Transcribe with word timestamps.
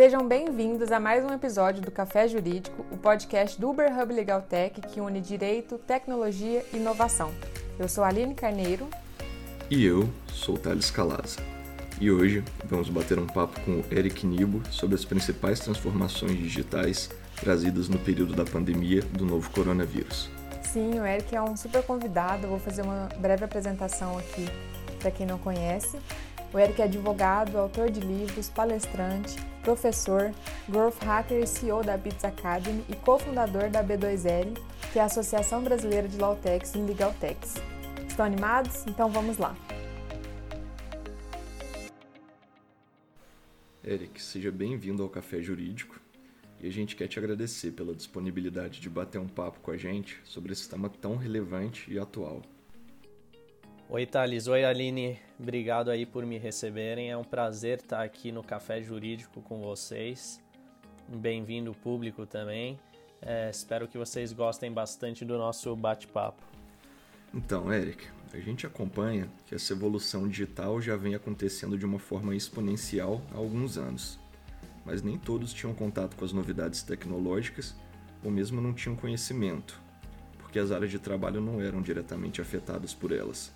Sejam 0.00 0.26
bem-vindos 0.26 0.90
a 0.92 0.98
mais 0.98 1.22
um 1.22 1.30
episódio 1.30 1.82
do 1.82 1.90
Café 1.90 2.26
Jurídico, 2.26 2.86
o 2.90 2.96
podcast 2.96 3.60
do 3.60 3.68
Uber 3.68 3.92
Hub 3.92 4.14
Legal 4.14 4.40
Tech 4.40 4.80
que 4.80 4.98
une 4.98 5.20
direito, 5.20 5.76
tecnologia 5.76 6.64
e 6.72 6.78
inovação. 6.78 7.30
Eu 7.78 7.86
sou 7.86 8.02
Aline 8.02 8.34
Carneiro. 8.34 8.88
E 9.68 9.84
eu 9.84 10.08
sou 10.32 10.56
Thales 10.56 10.90
Calaza. 10.90 11.38
E 12.00 12.10
hoje 12.10 12.42
vamos 12.64 12.88
bater 12.88 13.18
um 13.18 13.26
papo 13.26 13.60
com 13.60 13.72
o 13.72 13.84
Eric 13.90 14.26
Nibo 14.26 14.62
sobre 14.70 14.94
as 14.94 15.04
principais 15.04 15.60
transformações 15.60 16.38
digitais 16.38 17.10
trazidas 17.38 17.90
no 17.90 17.98
período 17.98 18.32
da 18.32 18.46
pandemia 18.46 19.02
do 19.02 19.26
novo 19.26 19.50
coronavírus. 19.50 20.30
Sim, 20.62 20.98
o 20.98 21.04
Eric 21.04 21.36
é 21.36 21.42
um 21.42 21.54
super 21.58 21.82
convidado. 21.82 22.48
vou 22.48 22.58
fazer 22.58 22.80
uma 22.80 23.10
breve 23.18 23.44
apresentação 23.44 24.16
aqui 24.16 24.48
para 24.98 25.10
quem 25.10 25.26
não 25.26 25.36
conhece. 25.36 25.98
O 26.54 26.58
Eric 26.58 26.80
é 26.80 26.86
advogado, 26.86 27.58
autor 27.58 27.90
de 27.90 28.00
livros, 28.00 28.48
palestrante, 28.48 29.36
professor, 29.62 30.32
growth 30.68 31.02
hacker 31.02 31.42
e 31.42 31.46
CEO 31.46 31.82
da 31.82 31.96
Bits 31.96 32.24
Academy 32.24 32.84
e 32.88 32.94
cofundador 32.96 33.70
da 33.70 33.82
B2L, 33.82 34.56
que 34.92 34.98
é 34.98 35.02
a 35.02 35.06
Associação 35.06 35.62
Brasileira 35.62 36.08
de 36.08 36.18
Lawtechs 36.18 36.74
e 36.74 36.78
Legaltechs. 36.78 37.54
Estão 38.06 38.24
animados? 38.24 38.86
Então 38.86 39.10
vamos 39.10 39.38
lá! 39.38 39.56
Eric, 43.82 44.20
seja 44.20 44.52
bem-vindo 44.52 45.02
ao 45.02 45.08
Café 45.08 45.40
Jurídico 45.40 45.98
e 46.60 46.66
a 46.68 46.70
gente 46.70 46.94
quer 46.94 47.08
te 47.08 47.18
agradecer 47.18 47.72
pela 47.72 47.94
disponibilidade 47.94 48.78
de 48.80 48.90
bater 48.90 49.18
um 49.18 49.26
papo 49.26 49.58
com 49.60 49.70
a 49.70 49.76
gente 49.76 50.20
sobre 50.24 50.52
esse 50.52 50.68
tema 50.68 50.90
tão 50.90 51.16
relevante 51.16 51.90
e 51.90 51.98
atual. 51.98 52.42
Oi, 53.92 54.06
Thales. 54.06 54.46
Oi, 54.46 54.64
Aline. 54.64 55.18
Obrigado 55.36 55.90
aí 55.90 56.06
por 56.06 56.24
me 56.24 56.38
receberem. 56.38 57.10
É 57.10 57.16
um 57.16 57.24
prazer 57.24 57.78
estar 57.78 58.04
aqui 58.04 58.30
no 58.30 58.40
Café 58.40 58.80
Jurídico 58.80 59.42
com 59.42 59.60
vocês. 59.62 60.40
Bem-vindo 61.08 61.74
público 61.74 62.24
também. 62.24 62.78
É, 63.20 63.50
espero 63.50 63.88
que 63.88 63.98
vocês 63.98 64.32
gostem 64.32 64.70
bastante 64.70 65.24
do 65.24 65.36
nosso 65.36 65.74
bate-papo. 65.74 66.40
Então, 67.34 67.72
Eric, 67.72 68.06
a 68.32 68.38
gente 68.38 68.64
acompanha 68.64 69.28
que 69.44 69.56
essa 69.56 69.72
evolução 69.72 70.28
digital 70.28 70.80
já 70.80 70.94
vem 70.96 71.16
acontecendo 71.16 71.76
de 71.76 71.84
uma 71.84 71.98
forma 71.98 72.36
exponencial 72.36 73.20
há 73.34 73.38
alguns 73.38 73.76
anos. 73.76 74.20
Mas 74.86 75.02
nem 75.02 75.18
todos 75.18 75.52
tinham 75.52 75.74
contato 75.74 76.14
com 76.14 76.24
as 76.24 76.32
novidades 76.32 76.84
tecnológicas 76.84 77.74
ou 78.22 78.30
mesmo 78.30 78.60
não 78.60 78.72
tinham 78.72 78.94
conhecimento, 78.94 79.82
porque 80.38 80.60
as 80.60 80.70
áreas 80.70 80.92
de 80.92 81.00
trabalho 81.00 81.40
não 81.40 81.60
eram 81.60 81.82
diretamente 81.82 82.40
afetadas 82.40 82.94
por 82.94 83.10
elas. 83.10 83.52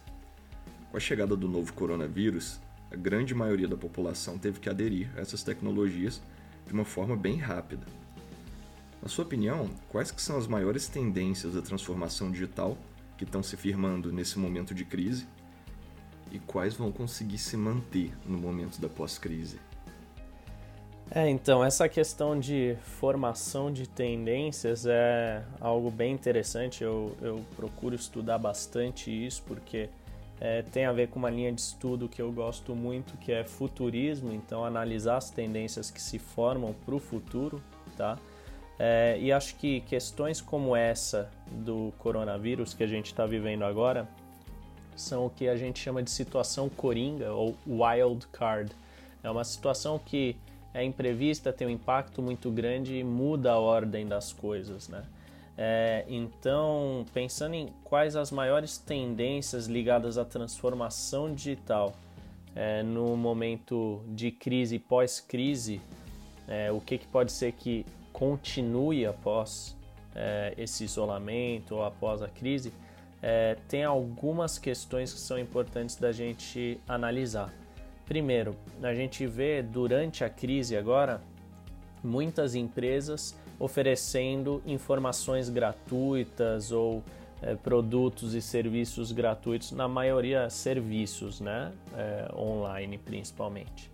Com 0.94 0.98
a 0.98 1.00
chegada 1.00 1.34
do 1.34 1.48
novo 1.48 1.72
coronavírus, 1.72 2.60
a 2.88 2.94
grande 2.94 3.34
maioria 3.34 3.66
da 3.66 3.76
população 3.76 4.38
teve 4.38 4.60
que 4.60 4.70
aderir 4.70 5.10
a 5.16 5.22
essas 5.22 5.42
tecnologias 5.42 6.22
de 6.68 6.72
uma 6.72 6.84
forma 6.84 7.16
bem 7.16 7.36
rápida. 7.36 7.84
Na 9.02 9.08
sua 9.08 9.24
opinião, 9.24 9.68
quais 9.88 10.12
que 10.12 10.22
são 10.22 10.38
as 10.38 10.46
maiores 10.46 10.86
tendências 10.86 11.54
da 11.54 11.62
transformação 11.62 12.30
digital 12.30 12.78
que 13.18 13.24
estão 13.24 13.42
se 13.42 13.56
firmando 13.56 14.12
nesse 14.12 14.38
momento 14.38 14.72
de 14.72 14.84
crise 14.84 15.26
e 16.30 16.38
quais 16.38 16.74
vão 16.74 16.92
conseguir 16.92 17.38
se 17.38 17.56
manter 17.56 18.12
no 18.24 18.38
momento 18.38 18.80
da 18.80 18.88
pós-crise? 18.88 19.58
É, 21.10 21.28
então, 21.28 21.64
essa 21.64 21.88
questão 21.88 22.38
de 22.38 22.76
formação 23.00 23.72
de 23.72 23.88
tendências 23.88 24.86
é 24.86 25.44
algo 25.60 25.90
bem 25.90 26.14
interessante. 26.14 26.84
Eu, 26.84 27.16
eu 27.20 27.44
procuro 27.56 27.96
estudar 27.96 28.38
bastante 28.38 29.10
isso 29.10 29.42
porque 29.42 29.90
é, 30.40 30.62
tem 30.62 30.84
a 30.84 30.92
ver 30.92 31.08
com 31.08 31.18
uma 31.18 31.30
linha 31.30 31.52
de 31.52 31.60
estudo 31.60 32.08
que 32.08 32.20
eu 32.20 32.30
gosto 32.32 32.74
muito, 32.74 33.16
que 33.18 33.32
é 33.32 33.44
futurismo, 33.44 34.32
então 34.32 34.64
analisar 34.64 35.16
as 35.16 35.30
tendências 35.30 35.90
que 35.90 36.00
se 36.00 36.18
formam 36.18 36.74
para 36.84 36.94
o 36.94 36.98
futuro, 36.98 37.62
tá? 37.96 38.18
É, 38.78 39.16
e 39.20 39.30
acho 39.30 39.54
que 39.56 39.80
questões 39.82 40.40
como 40.40 40.74
essa 40.74 41.30
do 41.50 41.92
coronavírus 41.98 42.74
que 42.74 42.82
a 42.82 42.86
gente 42.86 43.06
está 43.06 43.24
vivendo 43.24 43.64
agora 43.64 44.08
são 44.96 45.26
o 45.26 45.30
que 45.30 45.48
a 45.48 45.56
gente 45.56 45.78
chama 45.78 46.02
de 46.02 46.10
situação 46.10 46.68
coringa 46.68 47.32
ou 47.32 47.56
wild 47.66 48.26
card. 48.28 48.72
É 49.22 49.30
uma 49.30 49.44
situação 49.44 49.98
que 49.98 50.36
é 50.72 50.82
imprevista, 50.82 51.52
tem 51.52 51.68
um 51.68 51.70
impacto 51.70 52.20
muito 52.20 52.50
grande 52.50 52.96
e 52.96 53.04
muda 53.04 53.52
a 53.52 53.58
ordem 53.58 54.06
das 54.06 54.32
coisas, 54.32 54.88
né? 54.88 55.04
É, 55.56 56.04
então, 56.08 57.06
pensando 57.14 57.54
em 57.54 57.68
quais 57.84 58.16
as 58.16 58.30
maiores 58.30 58.76
tendências 58.76 59.66
ligadas 59.66 60.18
à 60.18 60.24
transformação 60.24 61.32
digital 61.32 61.94
é, 62.56 62.82
no 62.82 63.16
momento 63.16 64.02
de 64.08 64.30
crise 64.32 64.76
e 64.76 64.78
pós-crise, 64.78 65.80
é, 66.48 66.72
o 66.72 66.80
que, 66.80 66.98
que 66.98 67.06
pode 67.06 67.30
ser 67.30 67.52
que 67.52 67.86
continue 68.12 69.06
após 69.06 69.76
é, 70.14 70.54
esse 70.56 70.84
isolamento 70.84 71.76
ou 71.76 71.84
após 71.84 72.22
a 72.22 72.28
crise, 72.28 72.72
é, 73.22 73.56
tem 73.68 73.84
algumas 73.84 74.58
questões 74.58 75.12
que 75.12 75.18
são 75.18 75.38
importantes 75.38 75.96
da 75.96 76.12
gente 76.12 76.80
analisar. 76.86 77.52
Primeiro, 78.06 78.54
a 78.82 78.92
gente 78.94 79.26
vê 79.26 79.62
durante 79.62 80.22
a 80.22 80.28
crise 80.28 80.76
agora 80.76 81.22
muitas 82.02 82.54
empresas 82.54 83.34
oferecendo 83.58 84.62
informações 84.66 85.48
gratuitas 85.48 86.72
ou 86.72 87.02
é, 87.42 87.54
produtos 87.54 88.34
e 88.34 88.42
serviços 88.42 89.12
gratuitos, 89.12 89.72
na 89.72 89.86
maioria 89.86 90.48
serviços, 90.50 91.40
né? 91.40 91.72
É, 91.96 92.30
online 92.34 92.98
principalmente. 92.98 93.90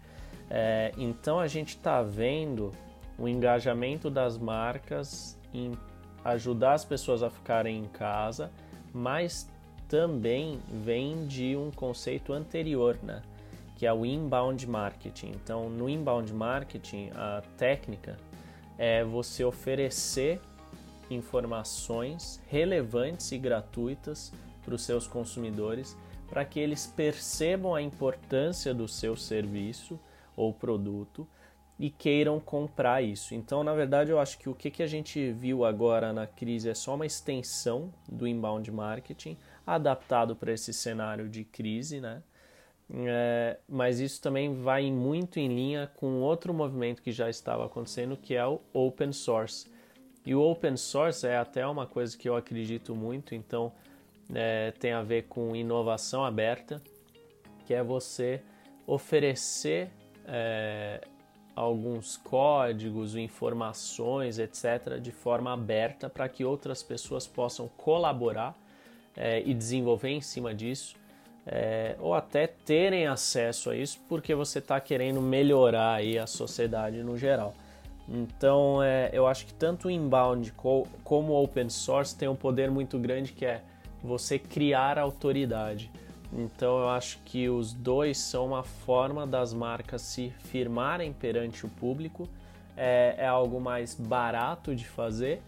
É, 0.48 0.92
então 0.96 1.38
a 1.38 1.46
gente 1.46 1.70
está 1.70 2.02
vendo 2.02 2.72
o 3.18 3.28
engajamento 3.28 4.10
das 4.10 4.38
marcas 4.38 5.38
em 5.52 5.72
ajudar 6.24 6.74
as 6.74 6.84
pessoas 6.84 7.22
a 7.22 7.30
ficarem 7.30 7.78
em 7.78 7.86
casa, 7.86 8.50
mas 8.92 9.48
também 9.88 10.60
vem 10.84 11.26
de 11.26 11.56
um 11.56 11.70
conceito 11.70 12.32
anterior, 12.32 12.98
né? 13.02 13.22
que 13.80 13.86
é 13.86 13.92
o 13.94 14.04
inbound 14.04 14.68
marketing. 14.68 15.28
Então, 15.28 15.70
no 15.70 15.88
inbound 15.88 16.30
marketing, 16.34 17.10
a 17.14 17.42
técnica 17.56 18.18
é 18.82 19.04
você 19.04 19.44
oferecer 19.44 20.40
informações 21.10 22.40
relevantes 22.48 23.30
e 23.30 23.36
gratuitas 23.36 24.32
para 24.64 24.74
os 24.74 24.82
seus 24.82 25.06
consumidores 25.06 25.94
para 26.30 26.46
que 26.46 26.58
eles 26.58 26.86
percebam 26.86 27.74
a 27.74 27.82
importância 27.82 28.72
do 28.72 28.88
seu 28.88 29.14
serviço 29.16 30.00
ou 30.34 30.54
produto 30.54 31.28
e 31.78 31.90
queiram 31.90 32.40
comprar 32.40 33.02
isso. 33.02 33.34
Então, 33.34 33.62
na 33.62 33.74
verdade, 33.74 34.10
eu 34.10 34.18
acho 34.18 34.38
que 34.38 34.48
o 34.48 34.54
que, 34.54 34.70
que 34.70 34.82
a 34.82 34.86
gente 34.86 35.30
viu 35.30 35.62
agora 35.66 36.10
na 36.10 36.26
crise 36.26 36.70
é 36.70 36.74
só 36.74 36.94
uma 36.94 37.04
extensão 37.04 37.92
do 38.08 38.26
inbound 38.26 38.70
marketing 38.70 39.36
adaptado 39.66 40.34
para 40.34 40.52
esse 40.52 40.72
cenário 40.72 41.28
de 41.28 41.44
crise, 41.44 42.00
né? 42.00 42.22
É, 42.92 43.58
mas 43.68 44.00
isso 44.00 44.20
também 44.20 44.52
vai 44.52 44.90
muito 44.90 45.38
em 45.38 45.46
linha 45.46 45.90
com 45.96 46.20
outro 46.20 46.52
movimento 46.52 47.00
que 47.00 47.12
já 47.12 47.30
estava 47.30 47.64
acontecendo, 47.66 48.16
que 48.16 48.34
é 48.34 48.44
o 48.44 48.60
open 48.72 49.12
source. 49.12 49.70
E 50.26 50.34
o 50.34 50.42
open 50.42 50.76
source 50.76 51.26
é 51.26 51.36
até 51.36 51.66
uma 51.66 51.86
coisa 51.86 52.16
que 52.18 52.28
eu 52.28 52.34
acredito 52.34 52.94
muito, 52.94 53.34
então 53.34 53.72
é, 54.34 54.72
tem 54.72 54.92
a 54.92 55.02
ver 55.02 55.24
com 55.28 55.54
inovação 55.54 56.24
aberta, 56.24 56.82
que 57.64 57.72
é 57.72 57.82
você 57.82 58.42
oferecer 58.86 59.90
é, 60.26 61.00
alguns 61.54 62.16
códigos, 62.16 63.14
informações, 63.14 64.40
etc., 64.40 64.98
de 65.00 65.12
forma 65.12 65.52
aberta 65.52 66.10
para 66.10 66.28
que 66.28 66.44
outras 66.44 66.82
pessoas 66.82 67.26
possam 67.28 67.68
colaborar 67.76 68.58
é, 69.16 69.40
e 69.42 69.54
desenvolver 69.54 70.10
em 70.10 70.20
cima 70.20 70.52
disso 70.52 70.99
é, 71.46 71.96
ou 71.98 72.14
até 72.14 72.46
terem 72.46 73.06
acesso 73.06 73.70
a 73.70 73.76
isso 73.76 73.98
porque 74.08 74.34
você 74.34 74.58
está 74.58 74.78
querendo 74.80 75.20
melhorar 75.20 75.94
aí 75.94 76.18
a 76.18 76.26
sociedade 76.26 77.02
no 77.02 77.16
geral. 77.16 77.54
Então, 78.08 78.82
é, 78.82 79.08
eu 79.12 79.26
acho 79.26 79.46
que 79.46 79.54
tanto 79.54 79.88
o 79.88 79.90
inbound 79.90 80.52
como 80.52 81.32
o 81.32 81.42
open 81.42 81.68
source 81.68 82.16
tem 82.16 82.28
um 82.28 82.34
poder 82.34 82.70
muito 82.70 82.98
grande 82.98 83.32
que 83.32 83.46
é 83.46 83.62
você 84.02 84.38
criar 84.38 84.98
autoridade. 84.98 85.90
Então, 86.32 86.78
eu 86.78 86.88
acho 86.88 87.18
que 87.24 87.48
os 87.48 87.72
dois 87.72 88.18
são 88.18 88.46
uma 88.46 88.62
forma 88.62 89.26
das 89.26 89.52
marcas 89.52 90.02
se 90.02 90.32
firmarem 90.44 91.12
perante 91.12 91.66
o 91.66 91.68
público. 91.68 92.28
É, 92.76 93.14
é 93.18 93.26
algo 93.26 93.60
mais 93.60 93.94
barato 93.94 94.74
de 94.74 94.86
fazer, 94.86 95.42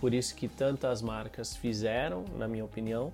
por 0.00 0.12
isso 0.12 0.34
que 0.34 0.48
tantas 0.48 1.00
marcas 1.00 1.54
fizeram, 1.54 2.24
na 2.36 2.48
minha 2.48 2.64
opinião. 2.64 3.12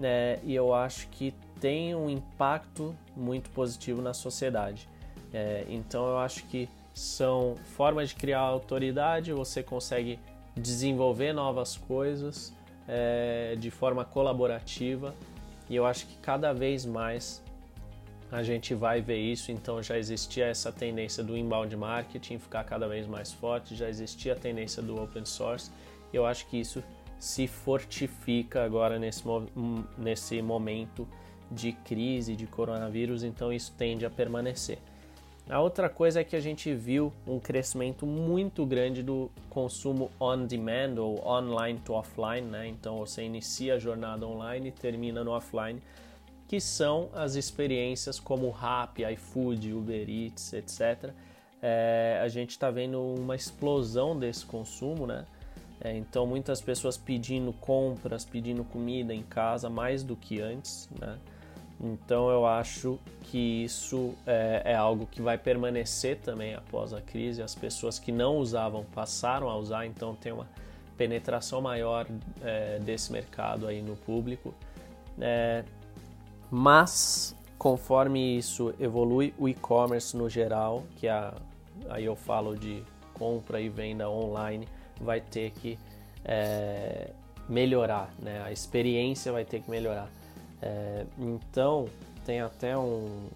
É, 0.00 0.38
e 0.42 0.54
eu 0.54 0.74
acho 0.74 1.08
que 1.08 1.34
tem 1.60 1.94
um 1.94 2.08
impacto 2.08 2.94
muito 3.16 3.50
positivo 3.50 4.00
na 4.00 4.14
sociedade. 4.14 4.88
É, 5.32 5.64
então 5.68 6.06
eu 6.06 6.18
acho 6.18 6.44
que 6.44 6.68
são 6.94 7.54
formas 7.76 8.10
de 8.10 8.16
criar 8.16 8.40
autoridade, 8.40 9.32
você 9.32 9.62
consegue 9.62 10.18
desenvolver 10.54 11.32
novas 11.32 11.76
coisas 11.76 12.54
é, 12.86 13.56
de 13.58 13.70
forma 13.70 14.04
colaborativa 14.04 15.14
e 15.70 15.76
eu 15.76 15.86
acho 15.86 16.06
que 16.06 16.16
cada 16.18 16.52
vez 16.52 16.84
mais 16.84 17.42
a 18.30 18.42
gente 18.42 18.74
vai 18.74 19.00
ver 19.00 19.18
isso, 19.18 19.52
então 19.52 19.82
já 19.82 19.98
existia 19.98 20.46
essa 20.46 20.72
tendência 20.72 21.22
do 21.22 21.36
inbound 21.36 21.74
marketing 21.76 22.38
ficar 22.38 22.64
cada 22.64 22.88
vez 22.88 23.06
mais 23.06 23.32
forte, 23.32 23.74
já 23.74 23.88
existia 23.88 24.32
a 24.32 24.36
tendência 24.36 24.82
do 24.82 25.00
open 25.02 25.24
source, 25.24 25.70
eu 26.12 26.26
acho 26.26 26.46
que 26.46 26.58
isso 26.58 26.82
se 27.22 27.46
fortifica 27.46 28.64
agora 28.64 28.98
nesse, 28.98 29.22
nesse 29.96 30.42
momento 30.42 31.06
de 31.52 31.70
crise 31.70 32.34
de 32.34 32.48
coronavírus, 32.48 33.22
então 33.22 33.52
isso 33.52 33.72
tende 33.78 34.04
a 34.04 34.10
permanecer. 34.10 34.78
A 35.48 35.60
outra 35.60 35.88
coisa 35.88 36.20
é 36.20 36.24
que 36.24 36.34
a 36.34 36.40
gente 36.40 36.74
viu 36.74 37.12
um 37.24 37.38
crescimento 37.38 38.04
muito 38.04 38.66
grande 38.66 39.04
do 39.04 39.30
consumo 39.48 40.10
on 40.18 40.46
demand 40.46 40.98
ou 40.98 41.24
online 41.24 41.78
to 41.84 41.92
offline, 41.92 42.40
né? 42.40 42.66
Então 42.66 42.98
você 42.98 43.22
inicia 43.22 43.76
a 43.76 43.78
jornada 43.78 44.26
online 44.26 44.70
e 44.70 44.72
termina 44.72 45.22
no 45.22 45.30
offline 45.30 45.80
que 46.48 46.60
são 46.60 47.08
as 47.14 47.36
experiências 47.36 48.18
como 48.18 48.50
Rappi, 48.50 49.04
iFood, 49.04 49.72
Uber 49.72 50.10
Eats, 50.10 50.52
etc. 50.54 51.12
É, 51.62 52.20
a 52.20 52.26
gente 52.26 52.50
está 52.50 52.68
vendo 52.68 53.00
uma 53.00 53.36
explosão 53.36 54.18
desse 54.18 54.44
consumo, 54.44 55.06
né? 55.06 55.24
É, 55.84 55.96
então 55.96 56.26
muitas 56.26 56.60
pessoas 56.60 56.96
pedindo 56.96 57.52
compras, 57.54 58.24
pedindo 58.24 58.62
comida 58.62 59.12
em 59.12 59.22
casa 59.22 59.68
mais 59.68 60.04
do 60.04 60.14
que 60.14 60.40
antes, 60.40 60.88
né? 60.98 61.18
Então 61.80 62.30
eu 62.30 62.46
acho 62.46 62.96
que 63.22 63.64
isso 63.64 64.14
é, 64.24 64.62
é, 64.66 64.74
algo 64.76 65.06
que 65.06 65.20
vai 65.20 65.36
permanecer 65.36 66.18
também 66.18 66.54
após 66.54 66.92
a 66.92 67.00
crise. 67.00 67.42
As 67.42 67.56
pessoas 67.56 67.98
que 67.98 68.12
não 68.12 68.36
usavam 68.36 68.84
passaram 68.94 69.48
a 69.48 69.56
usar, 69.56 69.84
então 69.84 70.14
tem 70.14 70.30
uma 70.30 70.46
penetração 70.96 71.60
maior 71.60 72.06
é, 72.40 72.78
desse 72.78 73.10
mercado 73.10 73.66
aí 73.66 73.82
no 73.82 73.96
público. 73.96 74.54
É, 75.20 75.64
mas 76.48 77.34
conforme 77.58 78.38
isso 78.38 78.72
evolui, 78.78 79.34
o 79.36 79.48
e-commerce 79.48 80.16
no 80.16 80.28
geral, 80.28 80.84
que 80.96 81.08
a, 81.08 81.34
aí 81.90 82.04
eu 82.04 82.14
falo 82.14 82.56
de 82.56 82.84
compra 83.14 83.60
e 83.60 83.68
venda 83.68 84.08
online, 84.08 84.68
vai 85.02 85.20
ter 85.20 85.50
que 85.52 85.78
é, 86.24 87.10
melhorar, 87.48 88.12
né? 88.18 88.42
A 88.44 88.52
experiência 88.52 89.32
vai 89.32 89.44
ter 89.44 89.60
que 89.60 89.70
melhorar. 89.70 90.08
É, 90.60 91.04
então 91.18 91.88
tem 92.24 92.40
até 92.40 92.76
um, 92.76 93.28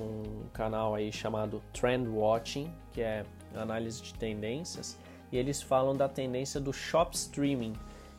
um 0.00 0.22
canal 0.52 0.94
aí 0.94 1.10
chamado 1.12 1.62
Trend 1.72 2.06
Watching, 2.08 2.70
que 2.92 3.00
é 3.00 3.24
análise 3.54 4.02
de 4.02 4.14
tendências, 4.14 4.98
e 5.32 5.36
eles 5.36 5.62
falam 5.62 5.96
da 5.96 6.08
tendência 6.08 6.60
do 6.60 6.72
shop 6.72 7.16
streaming, 7.16 7.72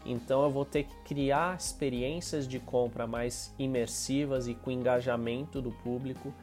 então 0.06 0.44
eu 0.44 0.50
vou 0.50 0.66
ter 0.66 0.84
que 0.84 0.96
criar 1.06 1.58
experiências 1.58 2.48
de 2.48 2.60
compra 2.60 3.06
mais 3.06 3.54
imersivas 3.60 4.48
e 4.48 4.56
com 4.56 4.72
engajamento 4.72 5.62
do 5.62 5.72
público 5.72 6.34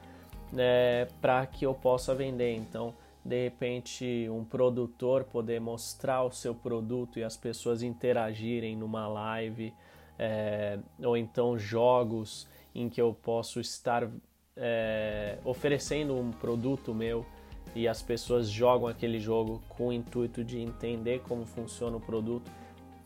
né, 0.53 1.07
para 1.21 1.45
que 1.47 1.67
eu 1.67 1.75
possa 1.75 2.15
vender. 2.15 2.55
Então, 2.55 2.95
de 3.29 3.45
repente, 3.45 4.27
um 4.31 4.43
produtor 4.43 5.25
poder 5.25 5.61
mostrar 5.61 6.23
o 6.23 6.33
seu 6.33 6.55
produto 6.55 7.19
e 7.19 7.23
as 7.23 7.37
pessoas 7.37 7.83
interagirem 7.83 8.75
numa 8.75 9.07
live, 9.07 9.75
é, 10.19 10.79
ou 11.05 11.15
então 11.15 11.59
jogos 11.59 12.49
em 12.75 12.89
que 12.89 12.99
eu 12.99 13.13
posso 13.13 13.61
estar 13.61 14.09
é, 14.57 15.39
oferecendo 15.45 16.17
um 16.17 16.33
produto 16.33 16.95
meu 16.95 17.27
e 17.75 17.87
as 17.87 18.01
pessoas 18.01 18.49
jogam 18.49 18.89
aquele 18.89 19.21
jogo 19.21 19.63
com 19.69 19.89
o 19.89 19.93
intuito 19.93 20.43
de 20.43 20.59
entender 20.59 21.21
como 21.21 21.45
funciona 21.45 21.99
o 21.99 22.01
produto. 22.01 22.51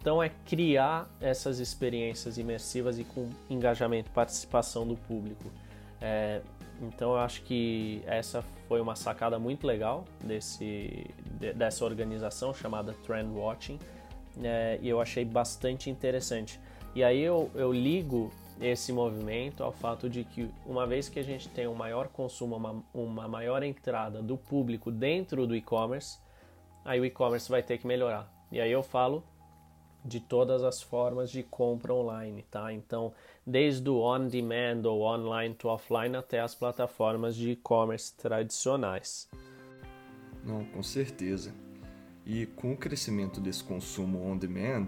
Então 0.01 0.23
é 0.23 0.29
criar 0.29 1.11
essas 1.21 1.59
experiências 1.59 2.39
imersivas 2.39 2.97
e 2.97 3.03
com 3.03 3.29
engajamento, 3.51 4.09
participação 4.13 4.87
do 4.87 4.95
público. 4.97 5.51
É, 6.01 6.43
então 6.83 7.13
eu 7.13 7.19
acho 7.19 7.43
que 7.43 8.03
essa 8.07 8.43
foi 8.67 8.81
uma 8.81 8.97
sacada 8.97 9.39
muito 9.39 9.67
legal 9.67 10.05
desse, 10.23 11.07
dessa 11.55 11.85
organização 11.85 12.53
chamada 12.53 12.93
Trend 13.05 13.31
Watching 13.33 13.79
é, 14.43 14.79
e 14.83 14.89
eu 14.89 15.01
achei 15.01 15.25
bastante 15.25 15.89
interessante. 15.89 16.61
E 16.95 17.05
aí 17.05 17.21
eu, 17.21 17.51
eu 17.55 17.73
ligo 17.73 18.33
esse 18.61 18.93
movimento 18.93 19.63
ao 19.63 19.73
fato 19.73 20.09
de 20.09 20.25
que 20.25 20.49
uma 20.67 20.87
vez 20.87 21.09
que 21.09 21.19
a 21.19 21.23
gente 21.23 21.49
tem 21.49 21.67
um 21.67 21.75
maior 21.75 22.09
consumo, 22.09 22.57
uma, 22.57 22.85
uma 22.93 23.29
maior 23.29 23.63
entrada 23.63 24.23
do 24.23 24.37
público 24.37 24.91
dentro 24.91 25.47
do 25.47 25.57
e-commerce, 25.57 26.19
aí 26.85 27.01
o 27.01 27.05
e-commerce 27.05 27.49
vai 27.51 27.63
ter 27.63 27.79
que 27.79 27.87
melhorar. 27.87 28.31
E 28.51 28.61
aí 28.61 28.71
eu 28.71 28.83
falo 28.83 29.25
de 30.05 30.21
todas 30.21 30.65
as 30.65 30.83
formas 30.83 31.31
de 31.31 31.43
compra 31.43 31.95
online, 31.95 32.45
tá? 32.51 32.73
Então, 32.73 33.13
desde 33.47 33.89
o 33.89 34.01
on 34.01 34.27
demand 34.27 34.83
ou 34.85 35.03
online 35.03 35.55
to 35.55 35.69
offline 35.69 36.17
até 36.17 36.41
as 36.41 36.55
plataformas 36.55 37.37
de 37.37 37.51
e-commerce 37.51 38.15
tradicionais. 38.17 39.29
Não, 40.45 40.65
com 40.65 40.83
certeza. 40.83 41.55
E 42.27 42.47
com 42.47 42.73
o 42.73 42.77
crescimento 42.77 43.41
desse 43.41 43.63
consumo 43.63 44.25
on 44.25 44.37
demand, 44.37 44.87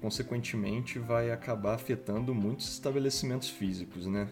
consequentemente 0.00 0.98
vai 0.98 1.30
acabar 1.30 1.74
afetando 1.74 2.34
muitos 2.34 2.72
estabelecimentos 2.72 3.48
físicos, 3.48 4.06
né? 4.06 4.28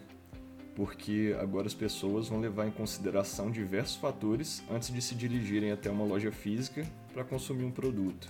Porque 0.75 1.37
agora 1.39 1.67
as 1.67 1.75
pessoas 1.75 2.29
vão 2.29 2.41
levar 2.41 2.67
em 2.67 2.71
consideração 2.71 3.51
diversos 3.51 3.97
fatores 3.97 4.63
antes 4.71 4.93
de 4.93 5.03
se 5.03 5.15
dirigirem 5.15 5.71
até 5.71 5.91
uma 5.91 6.05
loja 6.05 6.33
física 6.33 6.87
para 7.13 7.25
consumir 7.25 7.65
um 7.65 7.71
produto 7.71 8.29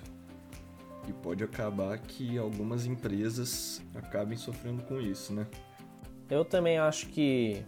e 1.08 1.12
pode 1.12 1.42
acabar 1.42 1.98
que 1.98 2.38
algumas 2.38 2.86
empresas 2.86 3.82
acabem 3.94 4.36
sofrendo 4.36 4.82
com 4.82 5.00
isso, 5.00 5.32
né? 5.32 5.46
Eu 6.30 6.44
também 6.44 6.78
acho 6.78 7.08
que 7.08 7.62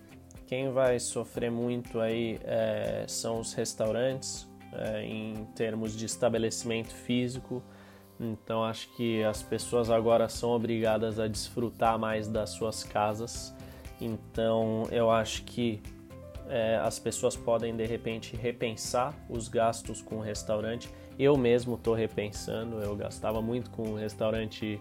quem 0.47 0.71
vai 0.71 0.99
sofrer 1.01 1.51
muito 1.51 2.01
aí 2.01 2.39
é, 2.45 3.05
são 3.09 3.41
os 3.41 3.53
restaurantes 3.55 4.47
é, 4.73 5.03
em 5.05 5.45
termos 5.55 5.97
de 5.97 6.07
estabelecimento 6.07 6.93
físico. 6.93 7.63
Então 8.19 8.65
acho 8.65 8.95
que 8.97 9.23
as 9.25 9.43
pessoas 9.43 9.91
agora 9.91 10.29
são 10.29 10.51
obrigadas 10.51 11.19
a 11.19 11.27
desfrutar 11.27 11.99
mais 11.99 12.29
das 12.29 12.51
suas 12.51 12.85
casas. 12.85 13.55
Então 14.01 14.87
eu 14.91 15.11
acho 15.11 15.45
que 15.45 15.83
é, 16.49 16.77
as 16.77 16.99
pessoas 16.99 17.37
podem 17.37 17.77
de 17.77 17.87
repente 17.87 18.37
repensar 18.37 19.15
os 19.29 19.49
gastos 19.49 20.01
com 20.03 20.17
o 20.17 20.21
restaurante 20.21 20.89
eu 21.19 21.37
mesmo 21.37 21.77
estou 21.77 21.95
repensando, 21.95 22.81
eu 22.81 22.97
gastava 22.97 23.41
muito 23.41 23.71
com 23.71 23.91
o 23.91 23.95
restaurante, 23.95 24.81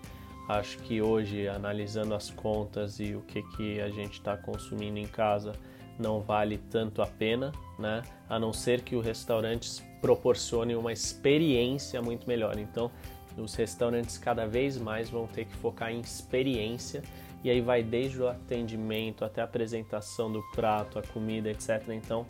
acho 0.50 0.80
que 0.80 1.02
hoje, 1.02 1.48
analisando 1.48 2.16
as 2.16 2.30
contas 2.30 3.00
e 3.00 3.14
o 3.14 3.22
que, 3.22 3.44
que 3.56 3.80
a 3.80 3.90
gente 3.90 4.14
está 4.14 4.36
consumindo 4.36 4.98
em 4.98 5.06
casa, 5.06 5.54
não 6.00 6.22
vale 6.22 6.58
tanto 6.58 7.04
a 7.04 7.08
pena, 7.08 7.52
né? 7.78 8.02
A 8.28 8.40
não 8.40 8.52
ser 8.52 8.82
que 8.82 8.96
o 8.96 9.00
restaurante 9.00 9.84
proporcione 10.02 10.76
uma 10.76 10.92
experiência 10.92 12.02
muito 12.02 12.28
melhor. 12.28 12.58
Então, 12.58 12.90
os 13.38 13.54
restaurantes 13.54 14.18
cada 14.18 14.48
vez 14.48 14.78
mais 14.78 15.10
vão 15.10 15.28
ter 15.28 15.46
que 15.46 15.56
focar 15.58 15.92
em 15.92 16.00
experiência 16.00 17.04
e 17.44 17.50
aí 17.50 17.62
vai 17.62 17.84
desde 17.84 18.22
o 18.22 18.28
atendimento 18.28 19.26
até 19.26 19.42
a 19.42 19.44
apresentação 19.44 20.32
do 20.32 20.42
prato, 20.54 20.98
a 20.98 21.02
comida, 21.02 21.50
etc. 21.50 21.90
Então, 21.90 22.26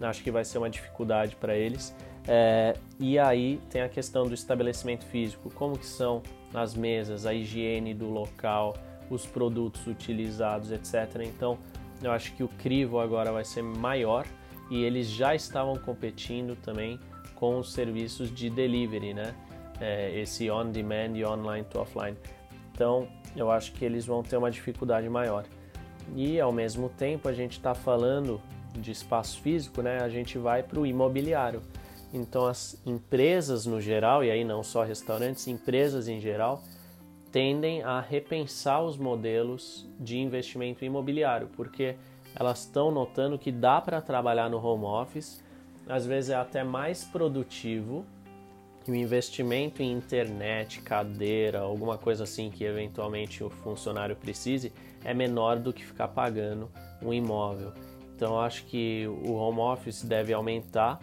acho 0.00 0.22
que 0.22 0.30
vai 0.30 0.44
ser 0.44 0.58
uma 0.58 0.70
dificuldade 0.70 1.36
para 1.36 1.54
eles. 1.54 1.94
É, 2.26 2.74
e 2.98 3.18
aí 3.18 3.60
tem 3.68 3.82
a 3.82 3.88
questão 3.88 4.26
do 4.26 4.34
estabelecimento 4.34 5.04
físico, 5.04 5.50
como 5.54 5.78
que 5.78 5.86
são 5.86 6.22
as 6.54 6.74
mesas, 6.74 7.26
a 7.26 7.34
higiene 7.34 7.92
do 7.92 8.08
local, 8.08 8.74
os 9.10 9.26
produtos 9.26 9.86
utilizados, 9.86 10.70
etc. 10.70 11.22
Então, 11.22 11.58
eu 12.02 12.10
acho 12.10 12.34
que 12.34 12.42
o 12.42 12.48
crivo 12.48 12.98
agora 12.98 13.30
vai 13.30 13.44
ser 13.44 13.62
maior 13.62 14.26
e 14.70 14.82
eles 14.82 15.08
já 15.08 15.34
estavam 15.34 15.76
competindo 15.76 16.56
também 16.56 16.98
com 17.34 17.58
os 17.58 17.72
serviços 17.72 18.34
de 18.34 18.48
delivery, 18.48 19.12
né? 19.12 19.34
É, 19.80 20.18
esse 20.18 20.50
on 20.50 20.70
demand 20.70 21.16
e 21.16 21.24
online 21.24 21.66
to 21.68 21.80
offline. 21.80 22.16
Então, 22.74 23.06
eu 23.36 23.52
acho 23.52 23.72
que 23.72 23.84
eles 23.84 24.04
vão 24.04 24.22
ter 24.22 24.36
uma 24.36 24.50
dificuldade 24.50 25.08
maior. 25.08 25.44
E 26.16 26.40
ao 26.40 26.52
mesmo 26.52 26.88
tempo, 26.88 27.28
a 27.28 27.32
gente 27.32 27.52
está 27.52 27.72
falando 27.72 28.40
de 28.72 28.90
espaço 28.90 29.40
físico, 29.40 29.80
né? 29.80 30.02
A 30.02 30.08
gente 30.08 30.36
vai 30.36 30.62
para 30.62 30.80
o 30.80 30.84
imobiliário. 30.84 31.62
Então, 32.12 32.46
as 32.46 32.80
empresas 32.84 33.64
no 33.64 33.80
geral, 33.80 34.24
e 34.24 34.30
aí 34.30 34.44
não 34.44 34.62
só 34.64 34.82
restaurantes, 34.82 35.46
empresas 35.46 36.08
em 36.08 36.20
geral, 36.20 36.62
tendem 37.30 37.82
a 37.82 38.00
repensar 38.00 38.82
os 38.82 38.96
modelos 38.96 39.88
de 39.98 40.18
investimento 40.18 40.84
imobiliário, 40.84 41.48
porque 41.56 41.96
elas 42.34 42.60
estão 42.60 42.90
notando 42.90 43.38
que 43.38 43.52
dá 43.52 43.80
para 43.80 44.00
trabalhar 44.00 44.50
no 44.50 44.64
home 44.64 44.84
office, 44.84 45.42
às 45.88 46.06
vezes 46.06 46.30
é 46.30 46.34
até 46.34 46.64
mais 46.64 47.04
produtivo 47.04 48.04
que 48.84 48.90
o 48.90 48.94
investimento 48.94 49.82
em 49.82 49.90
internet, 49.90 50.80
cadeira, 50.82 51.60
alguma 51.60 51.96
coisa 51.96 52.24
assim 52.24 52.50
que 52.50 52.64
eventualmente 52.64 53.42
o 53.42 53.48
funcionário 53.48 54.14
precise, 54.14 54.72
é 55.02 55.14
menor 55.14 55.58
do 55.58 55.72
que 55.72 55.84
ficar 55.84 56.08
pagando 56.08 56.70
um 57.02 57.12
imóvel. 57.12 57.72
Então 58.14 58.38
acho 58.38 58.64
que 58.66 59.06
o 59.06 59.32
home 59.32 59.60
office 59.60 60.02
deve 60.02 60.32
aumentar 60.32 61.00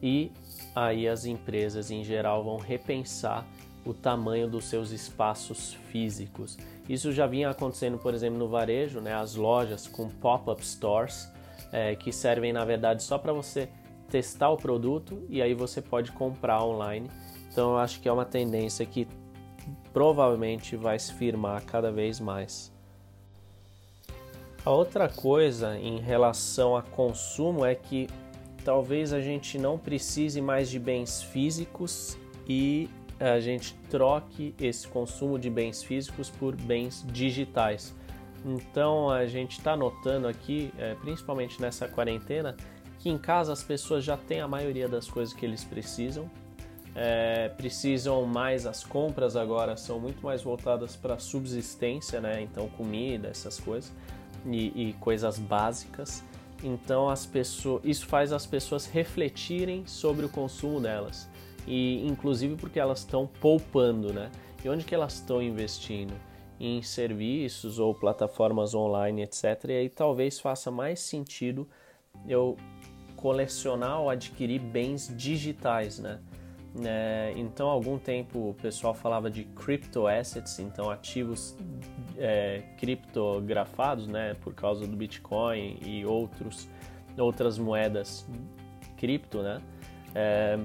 e 0.00 0.30
aí 0.74 1.08
as 1.08 1.24
empresas 1.24 1.90
em 1.90 2.04
geral 2.04 2.44
vão 2.44 2.56
repensar 2.56 3.44
o 3.84 3.92
tamanho 3.92 4.48
dos 4.48 4.66
seus 4.66 4.92
espaços 4.92 5.74
físicos. 5.90 6.56
Isso 6.88 7.12
já 7.12 7.26
vinha 7.26 7.50
acontecendo, 7.50 7.98
por 7.98 8.14
exemplo, 8.14 8.38
no 8.38 8.48
varejo, 8.48 9.00
né? 9.00 9.14
as 9.14 9.34
lojas 9.34 9.88
com 9.88 10.08
pop-up 10.08 10.64
stores, 10.64 11.30
é, 11.72 11.96
que 11.96 12.12
servem 12.12 12.52
na 12.52 12.64
verdade 12.64 13.02
só 13.02 13.18
para 13.18 13.32
você 13.32 13.68
testar 14.10 14.50
o 14.50 14.56
produto 14.56 15.22
e 15.28 15.40
aí 15.40 15.54
você 15.54 15.80
pode 15.80 16.12
comprar 16.12 16.62
online. 16.64 17.10
Então 17.50 17.72
eu 17.72 17.78
acho 17.78 18.00
que 18.00 18.08
é 18.08 18.12
uma 18.12 18.24
tendência 18.24 18.84
que 18.84 19.06
provavelmente 19.92 20.76
vai 20.76 20.98
se 20.98 21.12
firmar 21.12 21.64
cada 21.64 21.90
vez 21.90 22.20
mais. 22.20 22.72
A 24.64 24.70
outra 24.70 25.08
coisa 25.08 25.78
em 25.78 25.98
relação 25.98 26.76
a 26.76 26.82
consumo 26.82 27.64
é 27.64 27.74
que 27.74 28.08
talvez 28.64 29.12
a 29.12 29.20
gente 29.20 29.58
não 29.58 29.78
precise 29.78 30.40
mais 30.40 30.68
de 30.68 30.78
bens 30.78 31.22
físicos 31.22 32.18
e 32.46 32.88
a 33.18 33.40
gente 33.40 33.74
troque 33.90 34.54
esse 34.60 34.86
consumo 34.86 35.38
de 35.38 35.50
bens 35.50 35.82
físicos 35.82 36.30
por 36.30 36.54
bens 36.54 37.04
digitais. 37.10 37.94
Então 38.44 39.10
a 39.10 39.26
gente 39.26 39.58
está 39.58 39.76
notando 39.76 40.28
aqui, 40.28 40.72
é, 40.78 40.94
principalmente 40.96 41.60
nessa 41.60 41.88
quarentena, 41.88 42.56
que 42.98 43.08
em 43.08 43.18
casa 43.18 43.52
as 43.52 43.62
pessoas 43.62 44.04
já 44.04 44.16
têm 44.16 44.40
a 44.40 44.48
maioria 44.48 44.88
das 44.88 45.08
coisas 45.08 45.32
que 45.32 45.46
eles 45.46 45.64
precisam. 45.64 46.28
É, 46.94 47.48
precisam 47.50 48.24
mais 48.24 48.66
as 48.66 48.82
compras 48.82 49.36
agora 49.36 49.76
são 49.76 50.00
muito 50.00 50.20
mais 50.24 50.42
voltadas 50.42 50.96
para 50.96 51.18
subsistência, 51.18 52.20
né? 52.20 52.42
Então 52.42 52.68
comida, 52.70 53.28
essas 53.28 53.60
coisas 53.60 53.92
e, 54.44 54.88
e 54.88 54.92
coisas 54.94 55.38
básicas. 55.38 56.24
Então 56.62 57.08
as 57.08 57.24
pessoas, 57.24 57.82
isso 57.84 58.06
faz 58.06 58.32
as 58.32 58.46
pessoas 58.46 58.86
refletirem 58.86 59.86
sobre 59.86 60.26
o 60.26 60.28
consumo 60.28 60.80
delas 60.80 61.28
e 61.68 62.04
inclusive 62.04 62.56
porque 62.56 62.80
elas 62.80 63.00
estão 63.00 63.28
poupando, 63.40 64.12
né? 64.12 64.30
E 64.64 64.68
onde 64.68 64.84
que 64.84 64.94
elas 64.94 65.14
estão 65.14 65.40
investindo? 65.40 66.14
Em 66.58 66.82
serviços 66.82 67.78
ou 67.78 67.94
plataformas 67.94 68.74
online, 68.74 69.22
etc. 69.22 69.66
E 69.68 69.72
aí 69.72 69.88
talvez 69.88 70.40
faça 70.40 70.72
mais 70.72 70.98
sentido 70.98 71.68
eu 72.26 72.56
colecionar 73.18 74.00
ou 74.00 74.08
adquirir 74.08 74.60
bens 74.60 75.12
digitais, 75.14 75.98
né? 75.98 76.20
É, 76.84 77.32
então, 77.36 77.68
algum 77.68 77.98
tempo 77.98 78.50
o 78.50 78.54
pessoal 78.54 78.94
falava 78.94 79.28
de 79.28 79.42
crypto 79.44 80.06
assets, 80.06 80.60
então 80.60 80.88
ativos 80.88 81.56
é, 82.16 82.62
criptografados, 82.78 84.06
né, 84.06 84.34
por 84.42 84.54
causa 84.54 84.86
do 84.86 84.96
Bitcoin 84.96 85.78
e 85.84 86.06
outros, 86.06 86.68
outras 87.16 87.58
moedas 87.58 88.24
cripto, 88.96 89.42
né? 89.42 89.60
É, 90.14 90.58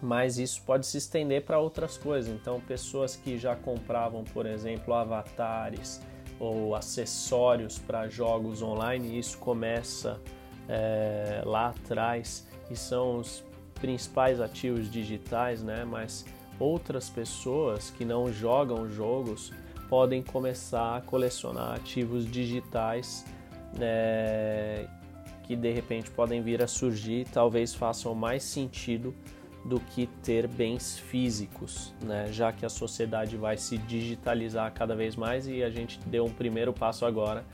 mas 0.00 0.38
isso 0.38 0.60
pode 0.62 0.84
se 0.84 0.98
estender 0.98 1.44
para 1.44 1.60
outras 1.60 1.96
coisas. 1.96 2.34
Então, 2.34 2.60
pessoas 2.60 3.14
que 3.14 3.38
já 3.38 3.54
compravam, 3.54 4.24
por 4.24 4.46
exemplo, 4.46 4.92
avatares 4.94 6.00
ou 6.40 6.74
acessórios 6.74 7.78
para 7.78 8.08
jogos 8.08 8.62
online, 8.62 9.16
isso 9.16 9.38
começa 9.38 10.20
é, 10.68 11.42
lá 11.44 11.68
atrás 11.68 12.46
e 12.70 12.76
são 12.76 13.18
os 13.18 13.44
principais 13.74 14.40
ativos 14.40 14.90
digitais, 14.90 15.62
né? 15.62 15.84
Mas 15.84 16.24
outras 16.58 17.10
pessoas 17.10 17.90
que 17.90 18.04
não 18.04 18.32
jogam 18.32 18.88
jogos 18.88 19.52
podem 19.88 20.22
começar 20.22 20.96
a 20.96 21.00
colecionar 21.00 21.74
ativos 21.74 22.24
digitais 22.24 23.26
é, 23.80 24.86
que 25.42 25.56
de 25.56 25.70
repente 25.72 26.10
podem 26.10 26.40
vir 26.40 26.62
a 26.62 26.66
surgir 26.66 27.26
talvez 27.32 27.74
façam 27.74 28.14
mais 28.14 28.42
sentido 28.42 29.14
do 29.64 29.78
que 29.78 30.06
ter 30.24 30.48
bens 30.48 30.98
físicos, 30.98 31.94
né? 32.02 32.28
já 32.32 32.52
que 32.52 32.66
a 32.66 32.68
sociedade 32.68 33.36
vai 33.36 33.56
se 33.56 33.78
digitalizar 33.78 34.72
cada 34.72 34.94
vez 34.96 35.14
mais 35.14 35.46
e 35.46 35.62
a 35.62 35.70
gente 35.70 36.00
deu 36.06 36.24
um 36.24 36.32
primeiro 36.32 36.72
passo 36.72 37.04
agora 37.04 37.44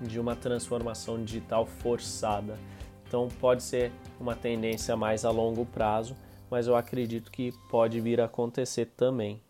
de 0.00 0.20
uma 0.20 0.36
transformação 0.36 1.22
digital 1.22 1.66
forçada. 1.66 2.58
Então 3.06 3.28
pode 3.40 3.62
ser 3.62 3.92
uma 4.20 4.34
tendência 4.34 4.96
mais 4.96 5.24
a 5.24 5.30
longo 5.30 5.64
prazo, 5.64 6.16
mas 6.50 6.66
eu 6.66 6.76
acredito 6.76 7.30
que 7.30 7.52
pode 7.70 8.00
vir 8.00 8.20
a 8.20 8.24
acontecer 8.24 8.86
também. 8.96 9.42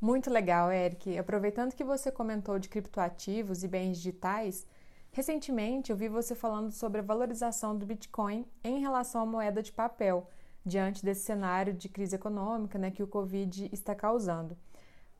Muito 0.00 0.30
legal, 0.30 0.72
Eric. 0.72 1.18
Aproveitando 1.18 1.74
que 1.74 1.84
você 1.84 2.10
comentou 2.10 2.58
de 2.58 2.68
criptoativos 2.68 3.62
e 3.62 3.68
bens 3.68 3.98
digitais, 3.98 4.66
Recentemente 5.12 5.90
eu 5.90 5.96
vi 5.96 6.08
você 6.08 6.36
falando 6.36 6.70
sobre 6.70 7.00
a 7.00 7.02
valorização 7.02 7.76
do 7.76 7.84
Bitcoin 7.84 8.46
em 8.62 8.78
relação 8.78 9.22
à 9.22 9.26
moeda 9.26 9.60
de 9.60 9.72
papel, 9.72 10.28
diante 10.64 11.04
desse 11.04 11.22
cenário 11.22 11.74
de 11.74 11.88
crise 11.88 12.14
econômica 12.14 12.78
né, 12.78 12.92
que 12.92 13.02
o 13.02 13.08
Covid 13.08 13.68
está 13.72 13.92
causando. 13.92 14.56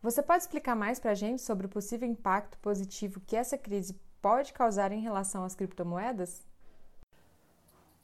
Você 0.02 0.22
pode 0.22 0.42
explicar 0.42 0.74
mais 0.74 0.98
para 0.98 1.10
a 1.10 1.14
gente 1.14 1.42
sobre 1.42 1.66
o 1.66 1.68
possível 1.68 2.08
impacto 2.08 2.56
positivo 2.58 3.20
que 3.26 3.36
essa 3.36 3.58
crise 3.58 3.94
pode 4.22 4.50
causar 4.50 4.92
em 4.92 5.00
relação 5.00 5.44
às 5.44 5.54
criptomoedas? 5.54 6.42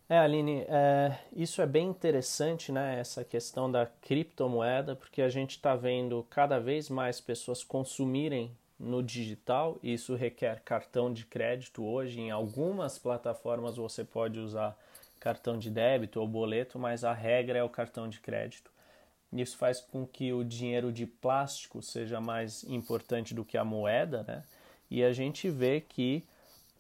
É, 0.07 0.19
Aline, 0.19 0.67
é, 0.69 1.19
isso 1.33 1.63
é 1.63 1.67
bem 1.67 1.89
interessante, 1.89 2.71
né? 2.71 3.01
Essa 3.01 3.25
questão 3.25 3.71
da 3.71 3.87
criptomoeda, 3.87 4.95
porque 4.95 5.23
a 5.23 5.31
gente 5.31 5.53
está 5.53 5.75
vendo 5.75 6.25
cada 6.29 6.61
vez 6.61 6.91
mais 6.91 7.19
pessoas 7.19 7.65
consumirem 7.65 8.55
no 8.79 9.03
digital. 9.03 9.79
Isso 9.83 10.15
requer 10.15 10.61
cartão 10.61 11.11
de 11.11 11.25
crédito 11.25 11.83
hoje. 11.83 12.21
Em 12.21 12.31
algumas 12.31 12.99
plataformas 12.99 13.79
você 13.79 14.05
pode 14.05 14.39
usar 14.39 14.77
cartão 15.19 15.59
de 15.59 15.71
débito 15.71 16.21
ou 16.21 16.29
boleto, 16.29 16.79
mas 16.79 17.05
a 17.05 17.15
regra 17.15 17.59
é 17.59 17.65
o 17.65 17.71
cartão 17.71 18.07
de 18.07 18.21
crédito. 18.21 18.71
Isso 19.33 19.57
faz 19.57 19.81
com 19.81 20.07
que 20.07 20.33
o 20.33 20.45
dinheiro 20.45 20.93
de 20.93 21.07
plástico 21.07 21.83
seja 21.83 22.21
mais 22.21 22.65
importante 22.65 23.35
do 23.35 23.45
que 23.45 23.59
a 23.59 23.65
moeda, 23.65 24.25
né? 24.27 24.45
E 24.91 25.03
a 25.03 25.13
gente 25.13 25.51
vê 25.51 25.81
que 25.81 26.25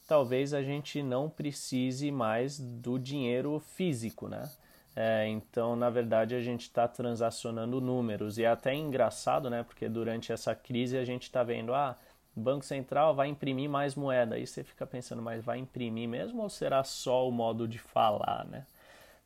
talvez 0.06 0.54
a 0.54 0.62
gente 0.62 1.02
não 1.02 1.28
precise 1.28 2.10
mais 2.10 2.58
do 2.58 2.98
dinheiro 2.98 3.58
físico, 3.58 4.28
né? 4.28 4.48
É, 4.94 5.28
então, 5.28 5.76
na 5.76 5.90
verdade, 5.90 6.34
a 6.34 6.40
gente 6.40 6.62
está 6.62 6.88
transacionando 6.88 7.80
números. 7.82 8.38
E 8.38 8.44
é 8.44 8.48
até 8.48 8.74
engraçado, 8.74 9.50
né? 9.50 9.62
Porque 9.62 9.88
durante 9.88 10.32
essa 10.32 10.54
crise 10.54 10.96
a 10.96 11.04
gente 11.04 11.24
está 11.24 11.42
vendo, 11.42 11.74
ah, 11.74 11.98
o 12.34 12.40
Banco 12.40 12.64
Central 12.64 13.14
vai 13.14 13.28
imprimir 13.28 13.68
mais 13.68 13.94
moeda. 13.94 14.36
Aí 14.36 14.46
você 14.46 14.64
fica 14.64 14.86
pensando, 14.86 15.20
mas 15.20 15.44
vai 15.44 15.58
imprimir 15.58 16.08
mesmo 16.08 16.42
ou 16.42 16.48
será 16.48 16.82
só 16.82 17.28
o 17.28 17.32
modo 17.32 17.68
de 17.68 17.78
falar, 17.78 18.46
né? 18.46 18.66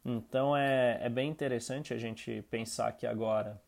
Então 0.04 0.57
é, 0.57 0.99
é 1.02 1.09
bem 1.09 1.28
interessante 1.28 1.92
a 1.92 1.99
gente 1.99 2.42
pensar 2.50 2.92
que 2.92 3.07
agora 3.07 3.61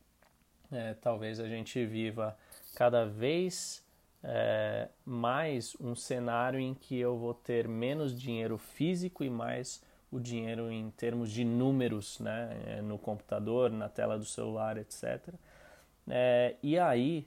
é, 0.71 0.95
talvez 0.95 1.39
a 1.39 1.47
gente 1.47 1.85
viva 1.85 2.37
cada 2.75 3.05
vez 3.05 3.85
é, 4.25 4.89
mais 5.05 5.77
um 5.81 5.95
cenário 5.95 6.59
em 6.59 6.75
que 6.75 6.99
eu 6.99 7.19
vou 7.19 7.35
ter 7.35 7.69
menos 7.69 8.19
dinheiro 8.19 8.57
físico 8.57 9.25
e 9.25 9.31
mais 9.31 9.83
o 10.13 10.21
dinheiro 10.21 10.71
em 10.71 10.91
termos 10.91 11.31
de 11.33 11.45
números 11.45 12.21
né, 12.21 12.51
é, 12.67 12.83
no 12.83 12.99
computador, 12.99 13.71
na 13.71 13.89
tela 13.89 14.19
do 14.19 14.27
celular, 14.27 14.77
etc. 14.77 15.35
É, 16.07 16.57
e 16.63 16.79
aí, 16.79 17.27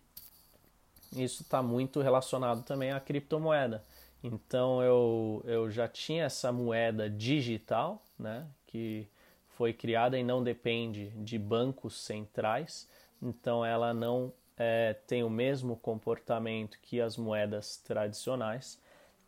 isso 1.12 1.42
está 1.42 1.64
muito 1.64 2.00
relacionado 2.02 2.64
também 2.64 2.92
à 2.92 3.00
criptomoeda. 3.00 3.84
Então, 4.24 4.84
eu, 4.84 5.44
eu 5.46 5.72
já 5.72 5.88
tinha 5.88 6.26
essa 6.26 6.52
moeda 6.52 7.10
digital, 7.10 8.04
né, 8.18 8.46
que 8.76 9.08
foi 9.48 9.72
criada 9.72 10.20
e 10.20 10.24
não 10.24 10.44
depende 10.44 11.08
de 11.12 11.40
bancos 11.40 11.98
centrais, 12.02 12.90
então 13.22 13.66
ela 13.66 13.94
não 13.94 14.34
é, 14.58 14.94
tem 15.08 15.24
o 15.24 15.30
mesmo 15.30 15.78
comportamento 15.78 16.78
que 16.82 17.00
as 17.00 17.16
moedas 17.16 17.78
tradicionais. 17.78 18.78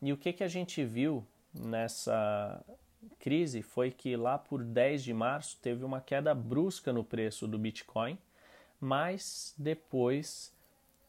E 0.01 0.11
o 0.11 0.17
que, 0.17 0.33
que 0.33 0.43
a 0.43 0.49
gente 0.49 0.83
viu 0.83 1.25
nessa 1.53 2.61
crise 3.19 3.61
foi 3.61 3.89
que 3.89 4.17
lá 4.17 4.37
por 4.37 4.65
10 4.65 5.01
de 5.01 5.13
março 5.13 5.57
teve 5.61 5.85
uma 5.85 6.01
queda 6.01 6.35
brusca 6.35 6.91
no 6.91 7.05
preço 7.05 7.47
do 7.47 7.57
Bitcoin, 7.57 8.17
mas 8.81 9.55
depois 9.57 10.53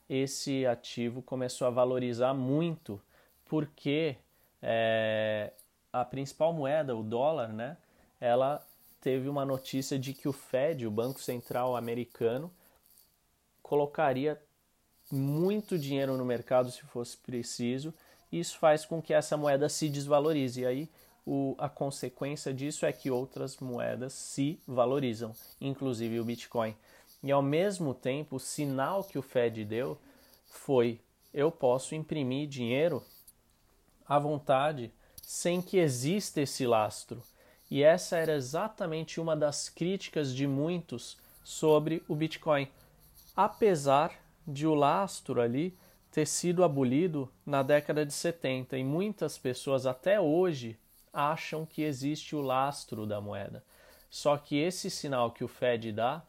esse 0.08 0.64
ativo 0.64 1.22
começou 1.22 1.66
a 1.66 1.70
valorizar 1.70 2.32
muito 2.34 3.00
porque 3.46 4.16
é, 4.62 5.50
a 5.92 6.04
principal 6.04 6.52
moeda, 6.52 6.94
o 6.94 7.02
dólar, 7.02 7.48
né, 7.48 7.76
ela 8.20 8.64
teve 9.00 9.28
uma 9.28 9.44
notícia 9.44 9.98
de 9.98 10.12
que 10.12 10.28
o 10.28 10.32
Fed, 10.32 10.86
o 10.86 10.90
Banco 10.90 11.20
Central 11.20 11.76
americano, 11.76 12.52
colocaria 13.62 14.40
muito 15.10 15.78
dinheiro 15.78 16.16
no 16.16 16.24
mercado 16.24 16.70
se 16.70 16.82
fosse 16.82 17.16
preciso. 17.16 17.94
E 18.30 18.40
isso 18.40 18.58
faz 18.58 18.84
com 18.84 19.00
que 19.00 19.14
essa 19.14 19.36
moeda 19.36 19.68
se 19.68 19.88
desvalorize. 19.88 20.60
E 20.60 20.66
aí 20.66 20.88
o, 21.26 21.54
a 21.58 21.68
consequência 21.68 22.52
disso 22.52 22.86
é 22.86 22.92
que 22.92 23.10
outras 23.10 23.58
moedas 23.58 24.12
se 24.12 24.58
valorizam, 24.66 25.34
inclusive 25.60 26.18
o 26.18 26.24
Bitcoin. 26.24 26.74
E 27.22 27.30
ao 27.30 27.42
mesmo 27.42 27.94
tempo, 27.94 28.36
o 28.36 28.40
sinal 28.40 29.04
que 29.04 29.18
o 29.18 29.22
Fed 29.22 29.64
deu 29.64 29.98
foi: 30.46 31.00
eu 31.32 31.50
posso 31.50 31.94
imprimir 31.94 32.48
dinheiro 32.48 33.04
à 34.06 34.18
vontade 34.18 34.92
sem 35.22 35.60
que 35.60 35.76
exista 35.76 36.40
esse 36.40 36.66
lastro. 36.66 37.22
E 37.70 37.82
essa 37.82 38.16
era 38.16 38.34
exatamente 38.34 39.20
uma 39.20 39.36
das 39.36 39.68
críticas 39.68 40.34
de 40.34 40.46
muitos 40.46 41.16
sobre 41.44 42.02
o 42.08 42.14
Bitcoin, 42.14 42.68
apesar 43.36 44.12
de 44.46 44.66
o 44.66 44.74
lastro 44.74 45.40
ali 45.40 45.76
ter 46.10 46.26
sido 46.26 46.64
abolido 46.64 47.30
na 47.44 47.62
década 47.62 48.04
de 48.04 48.12
70 48.12 48.78
e 48.78 48.84
muitas 48.84 49.36
pessoas 49.36 49.86
até 49.86 50.18
hoje 50.18 50.78
acham 51.12 51.66
que 51.66 51.82
existe 51.82 52.34
o 52.34 52.40
lastro 52.40 53.06
da 53.06 53.20
moeda. 53.20 53.62
Só 54.10 54.36
que 54.38 54.56
esse 54.56 54.90
sinal 54.90 55.30
que 55.30 55.44
o 55.44 55.48
Fed 55.48 55.92
dá 55.92 56.22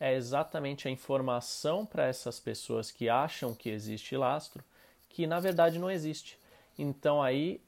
é 0.00 0.14
exatamente 0.14 0.88
a 0.88 0.90
informação 0.90 1.84
para 1.84 2.06
essas 2.06 2.40
pessoas 2.40 2.90
que 2.90 3.08
acham 3.08 3.54
que 3.54 3.68
existe 3.68 4.16
lastro, 4.16 4.64
que 5.08 5.26
na 5.26 5.38
verdade 5.38 5.78
não 5.78 5.90
existe. 5.90 6.38
Então 6.78 7.22
aí 7.22 7.60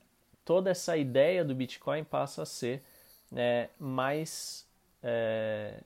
toda 0.45 0.71
essa 0.71 0.97
ideia 0.97 1.45
do 1.45 1.55
Bitcoin 1.55 2.05
passa 2.05 2.43
a 2.43 2.47
ser 2.47 2.83
né, 3.35 3.69
mais, 3.81 4.65
é, 5.03 5.81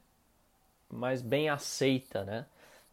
mais 0.91 1.23
bem 1.23 1.49
aceita, 1.49 2.23
né? 2.23 2.45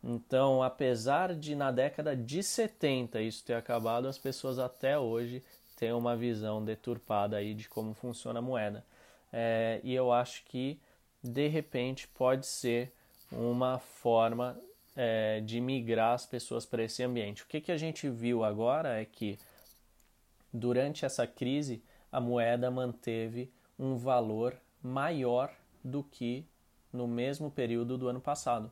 Então, 0.02 0.64
apesar 0.64 1.36
de 1.36 1.56
na 1.56 1.72
década 1.72 2.16
de 2.16 2.42
70 2.42 3.22
isso 3.22 3.44
ter 3.44 3.56
acabado, 3.56 4.08
as 4.08 4.18
pessoas 4.18 4.58
até 4.58 4.98
hoje 4.98 5.44
têm 5.76 5.92
uma 5.92 6.16
visão 6.16 6.64
deturpada 6.64 7.36
aí 7.36 7.54
de 7.54 7.68
como 7.68 7.94
funciona 7.94 8.40
a 8.40 8.42
moeda. 8.42 8.86
É, 9.34 9.82
e 9.84 9.94
eu 9.94 10.14
acho 10.14 10.46
que 10.46 10.80
de 11.22 11.48
repente 11.48 12.08
pode 12.08 12.46
ser 12.46 12.94
uma 13.32 13.80
forma 13.80 14.58
é, 14.96 15.42
de 15.42 15.60
migrar 15.60 16.14
as 16.14 16.26
pessoas 16.26 16.66
para 16.66 16.84
esse 16.84 17.04
ambiente. 17.04 17.44
O 17.44 17.48
que, 17.48 17.60
que 17.60 17.72
a 17.72 17.78
gente 17.78 18.08
viu 18.08 18.44
agora 18.46 19.02
é 19.02 19.04
que 19.04 19.38
durante 20.54 21.04
essa 21.04 21.28
crise 21.28 21.84
a 22.12 22.22
moeda 22.22 22.72
manteve 22.72 23.52
um 23.78 23.98
valor 23.98 24.58
maior 24.82 25.52
do 25.84 26.04
que 26.04 26.46
no 26.92 27.08
mesmo 27.08 27.52
período 27.52 27.98
do 27.98 28.08
ano 28.08 28.22
passado. 28.22 28.72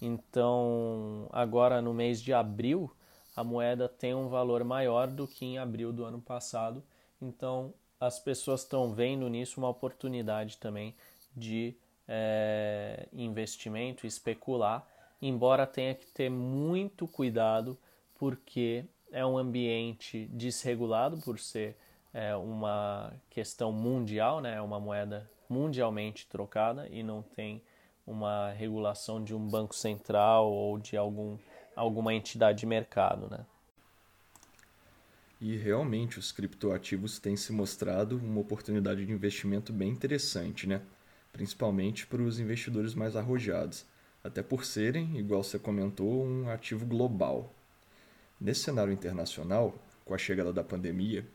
Então, 0.00 1.28
agora 1.32 1.80
no 1.80 1.94
mês 1.94 2.20
de 2.20 2.32
abril, 2.32 2.90
a 3.34 3.42
moeda 3.42 3.88
tem 3.88 4.14
um 4.14 4.28
valor 4.28 4.64
maior 4.64 5.08
do 5.08 5.26
que 5.26 5.44
em 5.44 5.58
abril 5.58 5.92
do 5.92 6.04
ano 6.04 6.20
passado. 6.20 6.82
Então, 7.20 7.74
as 8.00 8.18
pessoas 8.18 8.62
estão 8.62 8.92
vendo 8.92 9.28
nisso 9.28 9.60
uma 9.60 9.68
oportunidade 9.68 10.58
também 10.58 10.94
de 11.36 11.76
é, 12.06 13.08
investimento, 13.12 14.06
especular, 14.06 14.86
embora 15.20 15.66
tenha 15.66 15.94
que 15.94 16.06
ter 16.06 16.30
muito 16.30 17.08
cuidado, 17.08 17.78
porque 18.14 18.84
é 19.10 19.24
um 19.24 19.38
ambiente 19.38 20.26
desregulado 20.32 21.18
por 21.18 21.38
ser 21.38 21.76
é, 22.14 22.34
uma 22.36 23.12
questão 23.28 23.72
mundial, 23.72 24.40
né? 24.40 24.54
é 24.54 24.60
uma 24.60 24.78
moeda 24.78 25.28
mundialmente 25.50 26.26
trocada 26.28 26.88
e 26.88 27.02
não 27.02 27.20
tem 27.20 27.60
uma 28.06 28.50
regulação 28.52 29.22
de 29.22 29.34
um 29.34 29.48
banco 29.48 29.74
central 29.74 30.50
ou 30.50 30.78
de 30.78 30.96
algum, 30.96 31.36
alguma 31.74 32.14
entidade 32.14 32.60
de 32.60 32.66
mercado. 32.66 33.28
Né? 33.28 33.44
E 35.40 35.56
realmente 35.56 36.18
os 36.18 36.30
criptoativos 36.30 37.18
têm 37.18 37.36
se 37.36 37.52
mostrado 37.52 38.16
uma 38.16 38.40
oportunidade 38.40 39.04
de 39.04 39.12
investimento 39.12 39.72
bem 39.72 39.88
interessante, 39.88 40.68
né? 40.68 40.80
principalmente 41.32 42.06
para 42.06 42.22
os 42.22 42.38
investidores 42.38 42.94
mais 42.94 43.16
arrojados, 43.16 43.84
até 44.22 44.40
por 44.40 44.64
serem, 44.64 45.18
igual 45.18 45.42
você 45.42 45.58
comentou, 45.58 46.24
um 46.24 46.48
ativo 46.48 46.86
global. 46.86 47.52
Nesse 48.40 48.60
cenário 48.60 48.92
internacional, 48.92 49.74
com 50.04 50.14
a 50.14 50.18
chegada 50.18 50.52
da 50.52 50.62
pandemia, 50.62 51.26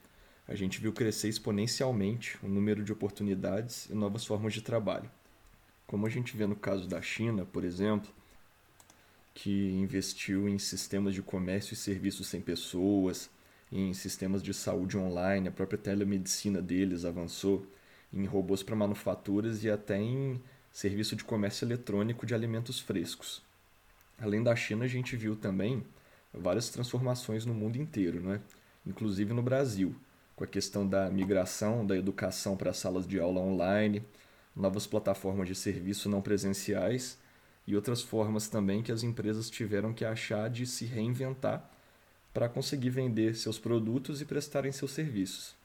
a 0.49 0.55
gente 0.55 0.81
viu 0.81 0.91
crescer 0.91 1.29
exponencialmente 1.29 2.39
o 2.41 2.47
número 2.47 2.83
de 2.83 2.91
oportunidades 2.91 3.87
e 3.87 3.93
novas 3.93 4.25
formas 4.25 4.51
de 4.51 4.63
trabalho. 4.63 5.09
Como 5.85 6.07
a 6.07 6.09
gente 6.09 6.35
vê 6.35 6.47
no 6.47 6.55
caso 6.55 6.87
da 6.87 6.99
China, 7.03 7.45
por 7.45 7.63
exemplo, 7.63 8.09
que 9.31 9.69
investiu 9.73 10.49
em 10.49 10.57
sistemas 10.57 11.13
de 11.13 11.21
comércio 11.21 11.75
e 11.75 11.77
serviços 11.77 12.27
sem 12.27 12.41
pessoas, 12.41 13.29
em 13.71 13.93
sistemas 13.93 14.41
de 14.41 14.51
saúde 14.51 14.97
online, 14.97 15.47
a 15.47 15.51
própria 15.51 15.77
telemedicina 15.77 16.59
deles 16.59 17.05
avançou, 17.05 17.63
em 18.11 18.25
robôs 18.25 18.63
para 18.63 18.75
manufaturas 18.75 19.63
e 19.63 19.69
até 19.69 20.01
em 20.01 20.41
serviço 20.71 21.15
de 21.15 21.23
comércio 21.23 21.63
eletrônico 21.63 22.25
de 22.25 22.33
alimentos 22.33 22.79
frescos. 22.79 23.43
Além 24.17 24.41
da 24.41 24.55
China, 24.55 24.85
a 24.85 24.87
gente 24.87 25.15
viu 25.15 25.35
também 25.35 25.85
várias 26.33 26.71
transformações 26.71 27.45
no 27.45 27.53
mundo 27.53 27.77
inteiro, 27.77 28.19
né? 28.19 28.41
inclusive 28.83 29.31
no 29.31 29.43
Brasil, 29.43 29.95
com 30.39 30.45
a 30.45 30.47
questão 30.47 30.87
da 30.87 31.09
migração 31.09 31.85
da 31.85 31.97
educação 31.97 32.55
para 32.55 32.71
salas 32.71 33.05
de 33.05 33.19
aula 33.19 33.41
online, 33.41 34.01
novas 34.55 34.87
plataformas 34.87 35.49
de 35.49 35.53
serviço 35.53 36.07
não 36.07 36.21
presenciais 36.21 37.19
e 37.67 37.75
outras 37.75 38.01
formas 38.01 38.47
também 38.47 38.81
que 38.81 38.89
as 38.89 39.03
empresas 39.03 39.49
tiveram 39.49 39.93
que 39.93 40.05
achar 40.05 40.49
de 40.49 40.65
se 40.65 40.85
reinventar 40.85 41.69
para 42.33 42.47
conseguir 42.47 42.89
vender 42.89 43.35
seus 43.35 43.59
produtos 43.59 44.21
e 44.21 44.25
prestarem 44.25 44.71
seus 44.71 44.91
serviços. 44.91 45.57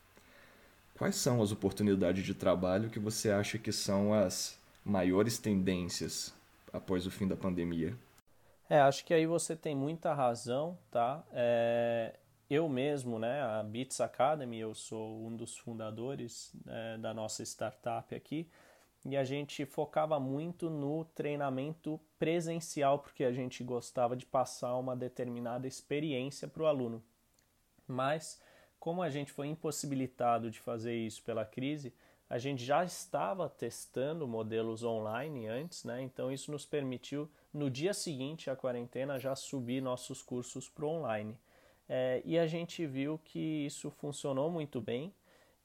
Quais 0.99 1.15
são 1.15 1.41
as 1.41 1.53
oportunidades 1.53 2.25
de 2.25 2.35
trabalho 2.35 2.91
que 2.91 2.99
você 2.99 3.31
acha 3.31 3.57
que 3.59 3.71
são 3.71 4.13
as 4.13 4.59
maiores 4.85 5.39
tendências 5.39 6.35
após 6.73 7.07
o 7.07 7.13
fim 7.13 7.29
da 7.29 7.37
pandemia? 7.37 7.97
É, 8.69 8.81
acho 8.81 9.05
que 9.05 9.15
aí 9.15 9.25
você 9.25 9.55
tem 9.55 9.77
muita 9.77 10.13
razão, 10.13 10.77
tá? 10.91 11.23
É, 11.33 12.15
eu 12.49 12.69
mesmo, 12.69 13.19
né, 13.19 13.43
a 13.43 13.63
Bits 13.63 14.01
Academy, 14.01 14.59
eu 14.59 14.75
sou 14.75 15.27
um 15.27 15.35
dos 15.35 15.57
fundadores 15.57 16.53
é, 16.67 16.99
da 16.99 17.15
nossa 17.15 17.43
startup 17.43 18.15
aqui 18.15 18.49
e 19.05 19.17
a 19.17 19.25
gente 19.25 19.67
focava 19.67 20.19
muito 20.19 20.71
no 20.71 21.05
treinamento 21.05 22.01
presencial 22.19 22.99
porque 22.99 23.25
a 23.25 23.33
gente 23.33 23.63
gostava 23.63 24.17
de 24.17 24.25
passar 24.25 24.77
uma 24.77 24.97
determinada 24.97 25.67
experiência 25.67 26.49
para 26.49 26.63
o 26.63 26.67
aluno. 26.67 27.03
Mas 27.87 28.41
como 28.81 29.03
a 29.03 29.11
gente 29.11 29.33
foi 29.33 29.47
impossibilitado 29.47 30.51
de 30.51 30.59
fazer 30.61 30.95
isso 30.95 31.23
pela 31.23 31.45
crise, 31.45 31.93
a 32.29 32.39
gente 32.39 32.65
já 32.65 32.85
estava 32.85 33.49
testando 33.49 34.27
modelos 34.27 34.83
online 34.83 35.47
antes, 35.47 35.85
né? 35.85 36.03
Então 36.03 36.33
isso 36.33 36.51
nos 36.51 36.65
permitiu 36.65 37.31
no 37.53 37.71
dia 37.71 37.93
seguinte 37.93 38.51
à 38.51 38.57
quarentena 38.57 39.19
já 39.19 39.37
subir 39.37 39.83
nossos 39.83 40.23
cursos 40.23 40.69
para 40.69 40.87
online. 40.87 41.39
É, 41.89 42.23
e 42.25 42.39
a 42.39 42.47
gente 42.47 42.87
viu 42.87 43.19
que 43.25 43.67
isso 43.67 43.91
funcionou 43.91 44.51
muito 44.51 44.81
bem 44.81 45.15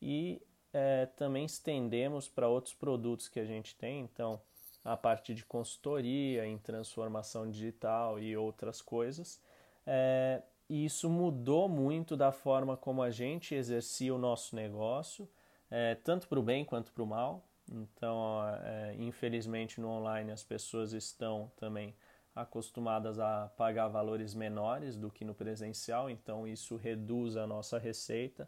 e 0.02 0.42
é, 0.74 1.06
também 1.06 1.46
estendemos 1.46 2.28
para 2.28 2.48
outros 2.48 2.74
produtos 2.74 3.28
que 3.28 3.40
a 3.40 3.46
gente 3.46 3.76
tem, 3.76 4.02
então 4.02 4.42
a 4.84 4.96
parte 4.96 5.34
de 5.34 5.46
consultoria 5.46 6.46
em 6.46 6.58
transformação 6.58 7.50
digital 7.50 8.20
e 8.20 8.36
outras 8.36 8.82
coisas. 8.82 9.42
É, 9.86 10.42
e 10.70 10.86
isso 10.86 11.10
mudou 11.10 11.68
muito 11.68 12.16
da 12.16 12.32
forma 12.32 12.78
como 12.78 13.02
a 13.02 13.10
gente 13.10 13.56
exercia 13.56 14.14
o 14.14 14.18
nosso 14.18 14.56
negócio, 14.56 15.28
é, 15.70 15.96
tanto 15.96 16.28
para 16.28 16.40
o 16.40 16.44
bem 16.44 16.64
quanto 16.64 16.92
para 16.92 17.04
o 17.04 17.08
mal. 17.08 17.44
Então, 17.72 18.40
é, 18.64 18.96
infelizmente, 18.98 19.80
no 19.80 19.90
online 19.90 20.32
as 20.32 20.44
pessoas 20.44 20.94
estão 20.94 21.52
também 21.58 21.96
acostumadas 22.42 23.20
a 23.20 23.52
pagar 23.58 23.88
valores 23.88 24.34
menores 24.34 24.96
do 24.98 25.10
que 25.10 25.26
no 25.26 25.34
presencial, 25.34 26.10
então 26.10 26.48
isso 26.48 26.76
reduz 26.76 27.38
a 27.38 27.46
nossa 27.46 27.78
receita 27.78 28.48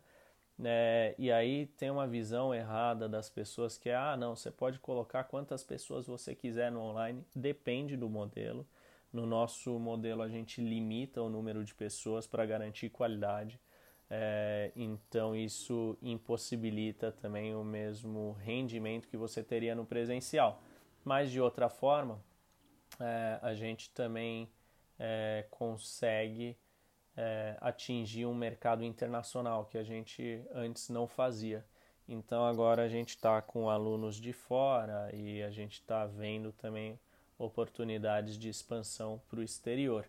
é, 0.64 1.16
e 1.18 1.32
aí 1.32 1.68
tem 1.78 1.90
uma 1.90 2.08
visão 2.08 2.54
errada 2.54 3.10
das 3.10 3.30
pessoas 3.30 3.78
que 3.78 3.90
é, 3.90 3.96
ah, 3.96 4.16
não, 4.16 4.36
você 4.36 4.52
pode 4.52 4.80
colocar 4.80 5.24
quantas 5.24 5.64
pessoas 5.64 6.06
você 6.06 6.36
quiser 6.36 6.72
no 6.72 6.82
online, 6.82 7.26
depende 7.36 7.98
do 7.98 8.10
modelo. 8.10 8.66
No 9.12 9.26
nosso 9.26 9.78
modelo 9.80 10.22
a 10.22 10.30
gente 10.30 10.62
limita 10.62 11.22
o 11.22 11.30
número 11.30 11.66
de 11.66 11.74
pessoas 11.74 12.28
para 12.28 12.46
garantir 12.46 12.90
qualidade. 12.90 13.60
É, 14.10 14.72
então 14.76 15.36
isso 15.36 15.98
impossibilita 16.02 17.12
também 17.12 17.56
o 17.56 17.64
mesmo 17.64 18.34
rendimento 18.34 19.08
que 19.08 19.18
você 19.18 19.42
teria 19.44 19.74
no 19.74 19.86
presencial. 19.86 20.62
Mas 21.04 21.32
de 21.32 21.42
outra 21.42 21.70
forma, 21.70 22.22
é, 23.00 23.40
a 23.42 23.54
gente 23.54 23.90
também 23.92 24.50
é, 25.00 25.46
consegue 25.50 26.58
é, 27.16 27.58
atingir 27.60 28.26
um 28.26 28.34
mercado 28.34 28.84
internacional 28.84 29.66
que 29.66 29.78
a 29.78 29.84
gente 29.84 30.44
antes 30.54 30.90
não 30.90 31.08
fazia. 31.08 31.66
Então 32.08 32.46
agora 32.46 32.84
a 32.84 32.90
gente 32.90 33.10
está 33.10 33.42
com 33.42 33.70
alunos 33.70 34.18
de 34.18 34.34
fora 34.34 35.10
e 35.14 35.42
a 35.42 35.50
gente 35.50 35.74
está 35.74 36.06
vendo 36.06 36.52
também 36.52 37.00
oportunidades 37.38 38.38
de 38.38 38.50
expansão 38.50 39.22
para 39.30 39.40
o 39.40 39.44
exterior. 39.44 40.06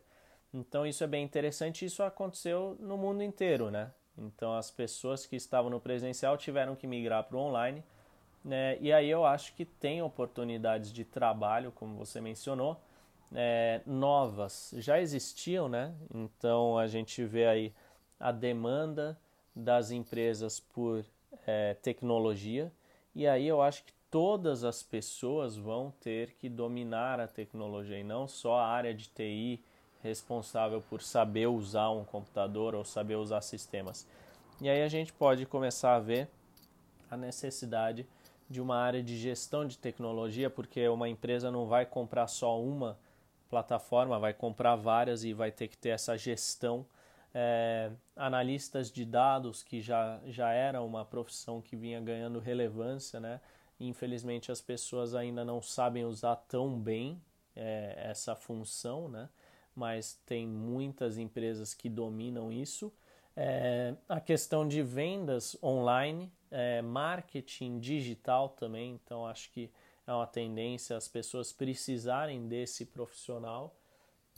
Então 0.53 0.87
isso 0.87 1.03
é 1.03 1.07
bem 1.07 1.25
interessante. 1.25 1.85
Isso 1.85 2.03
aconteceu 2.03 2.77
no 2.81 2.97
mundo 2.99 3.23
inteiro, 3.23 3.71
né? 3.71 3.90
Então 4.16 4.55
as 4.55 4.71
pessoas 4.71 5.25
que 5.25 5.37
estavam 5.37 5.71
no 5.71 5.81
presencial 5.81 6.37
tiveram 6.37 6.77
que 6.77 6.87
migrar 6.87 7.25
para 7.25 7.37
o 7.37 7.40
online. 7.40 7.83
Né? 8.44 8.76
E 8.81 8.92
aí 8.92 9.09
eu 9.09 9.24
acho 9.24 9.55
que 9.55 9.64
tem 9.64 10.02
oportunidades 10.02 10.92
de 10.92 11.05
trabalho, 11.05 11.70
como 11.72 11.96
você 11.96 12.20
mencionou, 12.20 12.81
é, 13.35 13.81
novas 13.87 14.74
já 14.76 15.00
existiam, 15.00 15.68
né? 15.68 15.94
Então 16.14 16.76
a 16.76 16.87
gente 16.87 17.24
vê 17.24 17.46
aí 17.46 17.74
a 18.20 18.31
demanda 18.31 19.18
das 19.55 19.90
empresas 19.90 20.61
por 20.61 21.05
é, 21.46 21.74
tecnologia 21.74 22.70
e 23.14 23.26
aí 23.26 23.46
eu 23.46 23.62
acho 23.62 23.85
que 23.85 23.92
todas 24.11 24.64
as 24.64 24.83
pessoas 24.83 25.57
vão 25.57 25.92
ter 26.00 26.33
que 26.33 26.48
dominar 26.48 27.20
a 27.20 27.26
tecnologia 27.26 27.98
e 27.98 28.05
não 28.05 28.28
só 28.28 28.59
a 28.59 28.66
área 28.66 28.92
de 28.92 29.09
TI 29.09 29.64
responsável 30.02 30.83
por 30.83 31.00
saber 31.00 31.46
usar 31.46 31.90
um 31.90 32.05
computador 32.05 32.74
ou 32.74 32.85
saber 32.85 33.14
usar 33.14 33.40
sistemas. 33.40 34.07
E 34.61 34.68
aí 34.68 34.83
a 34.83 34.88
gente 34.88 35.12
pode 35.12 35.46
começar 35.46 35.94
a 35.94 36.00
ver 36.00 36.28
a 37.11 37.16
necessidade 37.16 38.07
de 38.53 38.61
uma 38.61 38.77
área 38.77 39.03
de 39.03 39.17
gestão 39.17 39.67
de 39.67 39.79
tecnologia, 39.79 40.49
porque 40.51 40.87
uma 40.88 41.09
empresa 41.09 41.51
não 41.51 41.67
vai 41.67 41.87
comprar 41.87 42.27
só 42.29 42.61
uma 42.61 42.99
plataforma, 43.49 44.19
vai 44.19 44.33
comprar 44.33 44.77
várias 44.77 45.25
e 45.25 45.33
vai 45.33 45.51
ter 45.51 45.69
que 45.69 45.77
ter 45.77 45.88
essa 45.88 46.17
gestão. 46.17 46.87
É, 47.35 47.91
analistas 48.15 48.93
de 48.93 49.05
dados, 49.05 49.62
que 49.62 49.81
já, 49.81 50.21
já 50.27 50.53
era 50.53 50.83
uma 50.83 51.05
profissão 51.05 51.61
que 51.62 51.75
vinha 51.75 52.01
ganhando 52.01 52.38
relevância, 52.38 53.19
né? 53.19 53.41
Infelizmente 53.81 54.53
as 54.53 54.61
pessoas 54.61 55.15
ainda 55.15 55.45
não 55.45 55.61
sabem 55.61 56.05
usar 56.05 56.37
tão 56.37 56.79
bem 56.79 57.21
é, 57.57 57.95
essa 58.11 58.37
função, 58.37 59.09
né? 59.09 59.29
mas 59.75 60.21
tem 60.27 60.47
muitas 60.47 61.19
empresas 61.19 61.75
que 61.75 61.88
dominam 61.88 62.53
isso. 62.53 62.93
É, 63.37 63.95
a 64.09 64.21
questão 64.21 64.66
de 64.66 64.83
vendas 64.83 65.57
online, 65.62 66.31
é, 66.51 66.83
marketing 66.83 67.79
digital 67.79 68.51
também, 68.51 69.01
então 69.03 69.27
acho 69.27 69.51
que 69.51 69.71
é 70.07 70.12
uma 70.12 70.27
tendência 70.27 70.97
as 70.97 71.09
pessoas 71.09 71.53
precisarem 71.53 72.47
desse 72.47 72.85
profissional. 72.85 73.75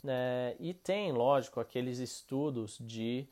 É, 0.06 0.54
e 0.60 0.74
tem, 0.74 1.12
lógico, 1.12 1.60
aqueles 1.60 1.98
estudos 1.98 2.78
de 2.80 3.26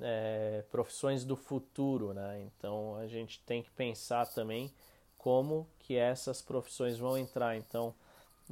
é, 0.00 0.64
profissões 0.70 1.24
do 1.24 1.36
futuro, 1.36 2.12
né? 2.12 2.40
Então 2.42 2.96
a 2.96 3.06
gente 3.06 3.40
tem 3.40 3.62
que 3.62 3.70
pensar 3.70 4.26
também 4.26 4.72
como 5.16 5.68
que 5.78 5.96
essas 5.96 6.42
profissões 6.42 6.98
vão 6.98 7.16
entrar. 7.16 7.56
Então, 7.56 7.94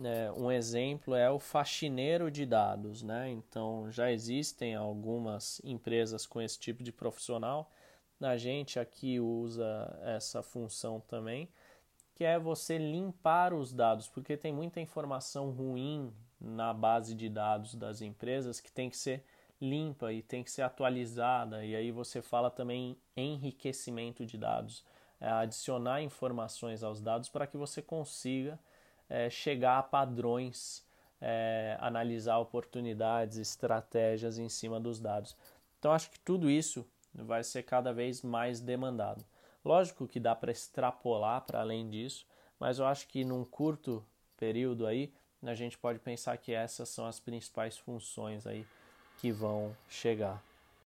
é, 0.02 0.30
um 0.32 0.50
exemplo 0.50 1.14
é 1.14 1.30
o 1.30 1.38
faxineiro 1.38 2.30
de 2.30 2.44
dados, 2.44 3.02
né? 3.02 3.30
Então 3.30 3.90
já 3.90 4.12
existem 4.12 4.74
algumas 4.74 5.61
empresas 5.64 6.26
com 6.26 6.40
esse 6.40 6.59
tipo 6.59 6.82
de 6.82 6.92
profissional. 6.92 7.70
A 8.20 8.37
gente 8.37 8.78
aqui 8.78 9.20
usa 9.20 9.98
essa 10.02 10.42
função 10.42 11.00
também, 11.00 11.48
que 12.14 12.24
é 12.24 12.38
você 12.38 12.78
limpar 12.78 13.52
os 13.52 13.72
dados, 13.72 14.09
porque 14.09 14.37
tem 14.37 14.52
muita 14.52 14.80
informação 14.80 15.50
ruim 15.50 16.12
na 16.40 16.72
base 16.72 17.14
de 17.14 17.28
dados 17.28 17.74
das 17.74 18.00
empresas 18.00 18.61
que 18.61 18.70
tem 18.72 18.90
que 18.90 18.96
ser 18.96 19.24
limpa 19.61 20.12
e 20.12 20.22
tem 20.22 20.42
que 20.42 20.50
ser 20.50 20.62
atualizada. 20.62 21.64
E 21.64 21.74
aí 21.74 21.90
você 21.90 22.20
fala 22.20 22.50
também 22.50 22.98
em 23.16 23.35
enriquecimento 23.35 24.24
de 24.26 24.37
dados, 24.37 24.85
é 25.20 25.28
adicionar 25.28 26.02
informações 26.02 26.82
aos 26.82 27.00
dados 27.00 27.28
para 27.28 27.46
que 27.46 27.56
você 27.56 27.80
consiga 27.80 28.59
é, 29.09 29.31
chegar 29.31 29.79
a 29.79 29.83
padrões, 29.83 30.85
é, 31.21 31.77
analisar 31.81 32.38
oportunidades, 32.38 33.38
estratégias 33.38 34.38
em 34.38 34.49
cima 34.49 34.79
dos 34.81 35.01
dados. 35.01 35.37
Então, 35.79 35.92
acho 35.92 36.11
que 36.11 36.21
tudo 36.21 36.51
isso 36.51 36.87
vai 37.14 37.42
ser 37.42 37.62
cada 37.62 37.92
vez 37.92 38.23
mais 38.23 38.61
demandado. 38.61 39.25
Lógico 39.64 40.07
que 40.07 40.21
dá 40.21 40.35
para 40.35 40.53
extrapolar 40.53 41.42
para 41.42 41.61
além 41.61 41.88
disso, 41.88 42.27
mas 42.59 42.79
eu 42.79 42.87
acho 42.87 43.09
que 43.09 43.25
num 43.25 43.45
curto 43.45 44.05
período 44.37 44.87
aí 44.87 45.12
a 45.42 45.55
gente 45.55 45.79
pode 45.79 45.99
pensar 45.99 46.37
que 46.38 46.53
essas 46.53 46.88
são 46.88 47.07
as 47.07 47.21
principais 47.21 47.79
funções 47.79 48.47
aí 48.47 48.66
que 49.19 49.31
vão 49.31 49.77
chegar. 49.88 50.42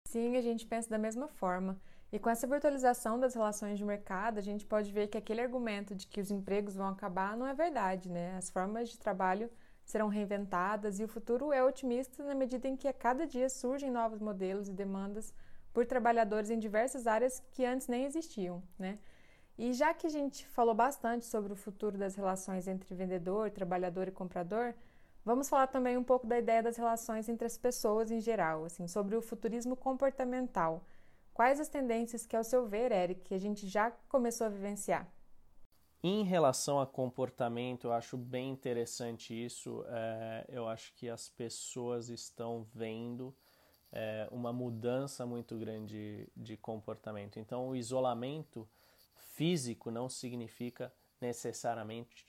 Sim, 0.04 0.36
a 0.36 0.40
gente 0.40 0.66
pensa 0.66 0.88
da 0.88 0.98
mesma 0.98 1.28
forma. 1.28 1.76
E 2.12 2.18
com 2.18 2.30
essa 2.30 2.46
virtualização 2.46 3.18
das 3.18 3.34
relações 3.34 3.78
de 3.78 3.84
mercado, 3.84 4.38
a 4.38 4.42
gente 4.42 4.64
pode 4.64 4.92
ver 4.92 5.08
que 5.08 5.18
aquele 5.18 5.40
argumento 5.40 5.94
de 5.94 6.06
que 6.06 6.20
os 6.20 6.30
empregos 6.30 6.76
vão 6.76 6.88
acabar 6.88 7.36
não 7.36 7.46
é 7.46 7.52
verdade, 7.52 8.08
né? 8.08 8.36
As 8.36 8.48
formas 8.48 8.88
de 8.88 8.98
trabalho 8.98 9.50
serão 9.84 10.08
reinventadas 10.08 11.00
e 11.00 11.04
o 11.04 11.08
futuro 11.08 11.52
é 11.52 11.62
otimista 11.64 12.22
na 12.22 12.34
medida 12.34 12.68
em 12.68 12.76
que 12.76 12.86
a 12.86 12.92
cada 12.92 13.26
dia 13.26 13.48
surgem 13.48 13.90
novos 13.90 14.20
modelos 14.20 14.68
e 14.68 14.72
demandas 14.72 15.34
por 15.72 15.84
trabalhadores 15.84 16.48
em 16.48 16.58
diversas 16.58 17.06
áreas 17.06 17.42
que 17.52 17.64
antes 17.64 17.88
nem 17.88 18.04
existiam, 18.04 18.62
né? 18.78 18.98
E 19.58 19.72
já 19.72 19.92
que 19.92 20.06
a 20.06 20.10
gente 20.10 20.46
falou 20.46 20.74
bastante 20.74 21.24
sobre 21.24 21.52
o 21.52 21.56
futuro 21.56 21.98
das 21.98 22.14
relações 22.14 22.68
entre 22.68 22.94
vendedor, 22.94 23.50
trabalhador 23.50 24.06
e 24.06 24.12
comprador, 24.12 24.74
vamos 25.24 25.48
falar 25.48 25.66
também 25.66 25.96
um 25.96 26.04
pouco 26.04 26.26
da 26.26 26.38
ideia 26.38 26.62
das 26.62 26.76
relações 26.76 27.28
entre 27.28 27.46
as 27.46 27.56
pessoas 27.58 28.10
em 28.10 28.20
geral, 28.20 28.64
assim, 28.64 28.86
sobre 28.86 29.16
o 29.16 29.22
futurismo 29.22 29.74
comportamental 29.74 30.84
Quais 31.36 31.60
as 31.60 31.68
tendências 31.68 32.24
que, 32.24 32.34
ao 32.34 32.42
seu 32.42 32.66
ver, 32.66 32.90
Eric, 32.90 33.34
a 33.34 33.38
gente 33.38 33.68
já 33.68 33.90
começou 34.08 34.46
a 34.46 34.48
vivenciar? 34.48 35.06
Em 36.02 36.24
relação 36.24 36.80
a 36.80 36.86
comportamento, 36.86 37.88
eu 37.88 37.92
acho 37.92 38.16
bem 38.16 38.48
interessante 38.48 39.34
isso. 39.34 39.84
É, 39.86 40.46
eu 40.48 40.66
acho 40.66 40.94
que 40.94 41.10
as 41.10 41.28
pessoas 41.28 42.08
estão 42.08 42.66
vendo 42.72 43.36
é, 43.92 44.26
uma 44.30 44.50
mudança 44.50 45.26
muito 45.26 45.58
grande 45.58 46.26
de 46.34 46.56
comportamento. 46.56 47.38
Então, 47.38 47.68
o 47.68 47.76
isolamento 47.76 48.66
físico 49.34 49.90
não 49.90 50.08
significa 50.08 50.90
necessariamente 51.20 52.24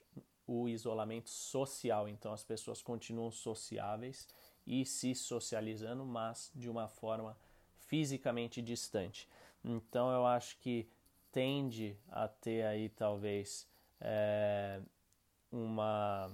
o 0.45 0.67
isolamento 0.67 1.29
social. 1.29 2.09
Então, 2.09 2.33
as 2.33 2.43
pessoas 2.43 2.81
continuam 2.81 3.31
sociáveis 3.31 4.27
e 4.65 4.85
se 4.85 5.15
socializando, 5.15 6.05
mas 6.05 6.51
de 6.53 6.69
uma 6.69 6.89
forma 6.89 7.37
fisicamente 7.87 8.61
distante. 8.61 9.27
Então 9.63 10.11
eu 10.11 10.25
acho 10.25 10.57
que 10.59 10.87
tende 11.31 11.97
a 12.09 12.27
ter 12.27 12.65
aí 12.65 12.89
talvez 12.89 13.67
é, 13.99 14.79
uma 15.51 16.31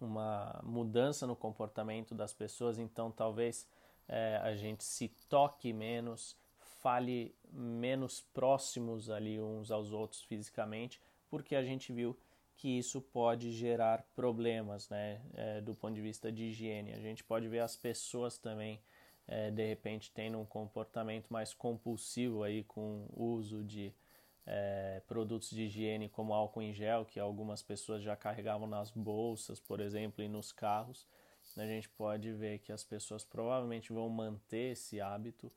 uma 0.00 0.60
mudança 0.62 1.26
no 1.26 1.34
comportamento 1.34 2.14
das 2.14 2.32
pessoas, 2.32 2.78
então 2.78 3.10
talvez 3.10 3.66
é, 4.06 4.38
a 4.42 4.54
gente 4.54 4.84
se 4.84 5.08
toque 5.28 5.72
menos, 5.72 6.36
fale 6.82 7.34
menos 7.50 8.20
próximos 8.20 9.08
ali 9.08 9.40
uns 9.40 9.70
aos 9.70 9.92
outros 9.92 10.22
fisicamente, 10.22 11.00
porque 11.30 11.56
a 11.56 11.62
gente 11.62 11.92
viu 11.92 12.16
que 12.56 12.78
isso 12.78 13.00
pode 13.00 13.50
gerar 13.52 14.04
problemas, 14.14 14.88
né, 14.88 15.20
é, 15.34 15.60
do 15.60 15.74
ponto 15.74 15.94
de 15.94 16.02
vista 16.02 16.30
de 16.30 16.44
higiene. 16.44 16.92
A 16.92 17.00
gente 17.00 17.24
pode 17.24 17.48
ver 17.48 17.60
as 17.60 17.76
pessoas 17.76 18.38
também 18.38 18.80
é, 19.26 19.50
de 19.50 19.66
repente 19.66 20.10
tendo 20.12 20.38
um 20.38 20.44
comportamento 20.44 21.26
mais 21.30 21.54
compulsivo 21.54 22.42
aí 22.42 22.62
com 22.64 23.06
o 23.12 23.24
uso 23.24 23.62
de 23.62 23.92
é, 24.46 25.00
produtos 25.06 25.50
de 25.50 25.62
higiene 25.62 26.08
como 26.08 26.34
álcool 26.34 26.62
em 26.62 26.72
gel, 26.72 27.04
que 27.04 27.18
algumas 27.18 27.62
pessoas 27.62 28.02
já 28.02 28.14
carregavam 28.14 28.66
nas 28.66 28.90
bolsas, 28.90 29.58
por 29.58 29.80
exemplo, 29.80 30.22
e 30.22 30.28
nos 30.28 30.52
carros, 30.52 31.06
a 31.56 31.66
gente 31.66 31.88
pode 31.88 32.32
ver 32.32 32.58
que 32.58 32.72
as 32.72 32.82
pessoas 32.82 33.24
provavelmente 33.24 33.92
vão 33.92 34.08
manter 34.08 34.72
esse 34.72 35.00
hábito. 35.00 35.50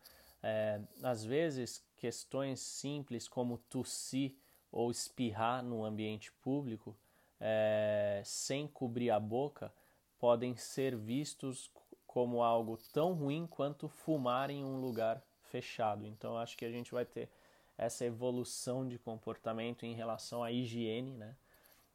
É, 0.43 0.79
às 1.01 1.23
vezes, 1.23 1.83
questões 1.97 2.59
simples 2.59 3.27
como 3.27 3.57
tossir 3.57 4.35
ou 4.71 4.91
espirrar 4.91 5.63
no 5.63 5.83
ambiente 5.83 6.31
público 6.31 6.95
é, 7.39 8.21
sem 8.23 8.67
cobrir 8.67 9.09
a 9.09 9.19
boca 9.19 9.73
podem 10.19 10.55
ser 10.55 10.95
vistos 10.95 11.71
como 12.17 12.41
algo 12.41 12.79
tão 12.91 13.13
ruim 13.13 13.45
quanto 13.45 13.87
fumar 13.87 14.49
em 14.49 14.63
um 14.63 14.81
lugar 14.81 15.21
fechado. 15.51 16.03
Então 16.07 16.35
acho 16.35 16.57
que 16.57 16.65
a 16.65 16.71
gente 16.71 16.91
vai 16.91 17.05
ter 17.05 17.29
essa 17.77 18.05
evolução 18.05 18.87
de 18.87 18.97
comportamento 18.97 19.85
em 19.85 19.93
relação 19.93 20.43
à 20.43 20.51
higiene, 20.51 21.13
né? 21.13 21.35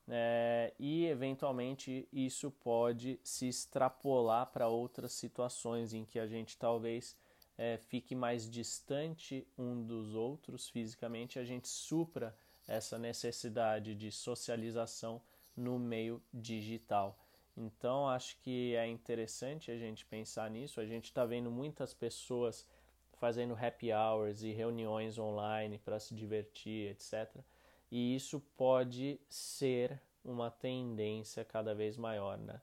É, 0.07 0.73
e 0.79 1.07
eventualmente 1.07 2.09
isso 2.13 2.53
pode 2.53 3.19
se 3.25 3.49
extrapolar 3.49 4.47
para 4.53 4.69
outras 4.69 5.11
situações 5.13 5.93
em 5.93 6.05
que 6.05 6.21
a 6.21 6.27
gente 6.29 6.57
talvez 6.57 7.17
é, 7.59 7.77
fique 7.77 8.15
mais 8.15 8.49
distante 8.49 9.45
um 9.59 9.85
dos 9.85 10.15
outros 10.15 10.69
fisicamente, 10.69 11.41
a 11.41 11.45
gente 11.45 11.67
supra 11.67 12.33
essa 12.69 12.97
necessidade 12.97 13.93
de 13.97 14.13
socialização 14.13 15.21
no 15.57 15.81
meio 15.81 16.23
digital. 16.33 17.19
Então 17.57 18.09
acho 18.09 18.39
que 18.39 18.75
é 18.75 18.87
interessante 18.87 19.71
a 19.71 19.77
gente 19.77 20.07
pensar 20.07 20.51
nisso. 20.51 20.81
A 20.81 20.87
gente 20.87 21.05
está 21.05 21.25
vendo 21.25 21.51
muitas 21.51 21.93
pessoas 21.93 22.67
fazendo 23.13 23.55
happy 23.55 23.93
hours 23.93 24.43
e 24.43 24.53
reuniões 24.53 25.19
online 25.19 25.79
para 25.79 26.01
se 26.01 26.15
divertir, 26.15 26.91
etc. 26.91 27.43
E 27.91 28.17
isso 28.17 28.41
pode 28.57 29.21
ser 29.29 30.01
uma 30.25 30.51
tendência 30.51 31.45
cada 31.45 31.75
vez 31.75 31.97
maior, 31.97 32.39
né? 32.39 32.61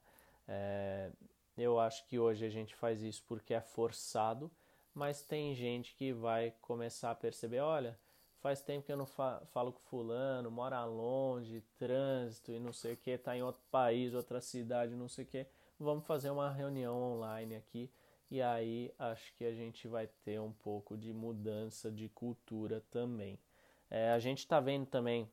É, 0.48 1.10
eu 1.56 1.78
acho 1.78 2.06
que 2.06 2.18
hoje 2.18 2.44
a 2.44 2.50
gente 2.50 2.74
faz 2.74 3.02
isso 3.02 3.22
porque 3.26 3.54
é 3.54 3.60
forçado, 3.60 4.50
mas 4.92 5.22
tem 5.22 5.54
gente 5.54 5.94
que 5.94 6.12
vai 6.12 6.52
começar 6.60 7.10
a 7.10 7.14
perceber, 7.14 7.60
olha, 7.60 7.98
faz 8.40 8.62
tempo 8.62 8.86
que 8.86 8.92
eu 8.92 8.96
não 8.96 9.06
fa 9.06 9.42
falo 9.52 9.72
com 9.72 9.80
fulano, 9.80 10.50
mora 10.50 10.84
longe, 10.84 11.62
trânsito 11.78 12.52
e 12.52 12.58
não 12.58 12.72
sei 12.72 12.94
o 12.94 12.96
que, 12.96 13.16
tá 13.18 13.36
em 13.36 13.42
outro 13.42 13.62
país, 13.70 14.14
outra 14.14 14.40
cidade, 14.40 14.94
não 14.94 15.08
sei 15.08 15.24
o 15.24 15.28
que. 15.28 15.46
Vamos 15.78 16.06
fazer 16.06 16.30
uma 16.30 16.50
reunião 16.50 16.96
online 17.00 17.56
aqui 17.56 17.90
e 18.30 18.40
aí 18.40 18.92
acho 18.98 19.34
que 19.34 19.44
a 19.44 19.52
gente 19.52 19.88
vai 19.88 20.06
ter 20.24 20.40
um 20.40 20.52
pouco 20.52 20.96
de 20.96 21.12
mudança 21.12 21.90
de 21.90 22.08
cultura 22.08 22.82
também. 22.90 23.38
É, 23.90 24.10
a 24.10 24.18
gente 24.18 24.38
está 24.38 24.60
vendo 24.60 24.86
também 24.86 25.28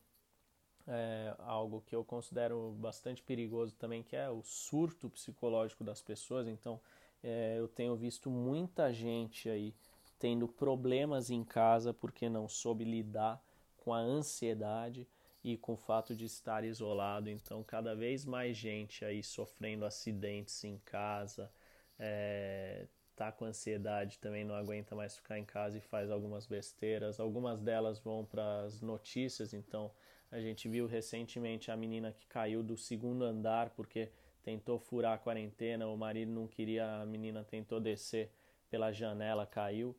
é, 0.88 1.36
algo 1.40 1.82
que 1.82 1.96
eu 1.96 2.04
considero 2.04 2.72
bastante 2.80 3.22
perigoso 3.22 3.76
também, 3.76 4.02
que 4.02 4.16
é 4.16 4.30
o 4.30 4.42
surto 4.42 5.10
psicológico 5.10 5.84
das 5.84 6.02
pessoas. 6.02 6.48
Então, 6.48 6.80
é, 7.22 7.56
eu 7.60 7.68
tenho 7.68 7.96
visto 7.96 8.30
muita 8.32 8.92
gente 8.92 9.50
aí 9.50 9.76
tendo 10.20 10.48
problemas 10.48 11.30
em 11.30 11.44
casa 11.44 11.94
porque 11.94 12.30
não 12.30 12.48
soube 12.48 12.84
lidar 12.84 13.42
com 13.78 13.94
a 13.94 14.00
ansiedade 14.00 15.08
e 15.44 15.56
com 15.56 15.74
o 15.74 15.78
fato 15.78 16.16
de 16.16 16.26
estar 16.26 16.64
isolado. 16.64 17.30
Então, 17.30 17.64
cada 17.64 17.96
vez 17.96 18.26
mais 18.26 18.58
gente 18.58 19.06
aí 19.06 19.24
sofrendo 19.24 19.86
acidentes 19.86 20.64
em 20.64 20.78
casa, 20.80 21.52
é, 21.98 22.86
tá 23.16 23.32
com 23.32 23.46
ansiedade 23.46 24.20
também, 24.20 24.44
não 24.44 24.56
aguenta 24.56 24.96
mais 24.96 25.16
ficar 25.16 25.40
em 25.40 25.46
casa 25.46 25.78
e 25.78 25.82
faz 25.82 26.12
algumas 26.12 26.46
besteiras. 26.46 27.20
Algumas 27.20 27.62
delas 27.62 28.00
vão 28.00 28.26
para 28.26 28.62
as 28.62 28.82
notícias, 28.82 29.54
então 29.54 29.92
a 30.30 30.40
gente 30.40 30.68
viu 30.68 30.86
recentemente 30.86 31.72
a 31.72 31.78
menina 31.78 32.12
que 32.12 32.26
caiu 32.28 32.62
do 32.62 32.76
segundo 32.76 33.24
andar 33.24 33.70
porque 33.70 34.12
tentou 34.44 34.80
furar 34.80 35.14
a 35.14 35.18
quarentena, 35.18 35.88
o 35.88 35.98
marido 35.98 36.32
não 36.32 36.48
queria, 36.48 37.02
a 37.02 37.06
menina 37.06 37.44
tentou 37.44 37.80
descer 37.80 38.32
pela 38.70 38.92
janela, 38.92 39.46
caiu. 39.46 39.96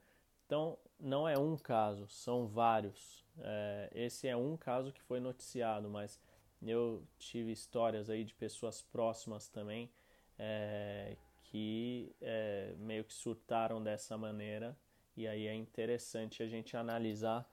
Então, 0.49 0.79
não 0.99 1.29
é 1.29 1.39
um 1.39 1.59
caso, 1.59 2.09
são 2.09 2.47
vários. 2.47 3.23
É, 3.39 3.91
esse 3.95 4.27
é 4.27 4.35
um 4.35 4.57
caso 4.57 4.91
que 4.91 5.03
foi 5.03 5.21
noticiado, 5.21 5.91
mas 5.91 6.19
eu 6.63 7.03
tive 7.19 7.53
histórias 7.53 8.09
aí 8.09 8.25
de 8.25 8.33
pessoas 8.33 8.81
próximas 8.81 9.47
também 9.47 9.91
é, 10.39 11.19
que 11.45 12.17
é, 12.23 12.75
meio 12.79 13.05
que 13.05 13.13
surtaram 13.13 13.83
dessa 13.83 14.17
maneira. 14.17 14.75
E 15.15 15.29
aí 15.29 15.47
é 15.47 15.55
interessante 15.55 16.43
a 16.43 16.49
gente 16.49 16.79
analisar 16.79 17.47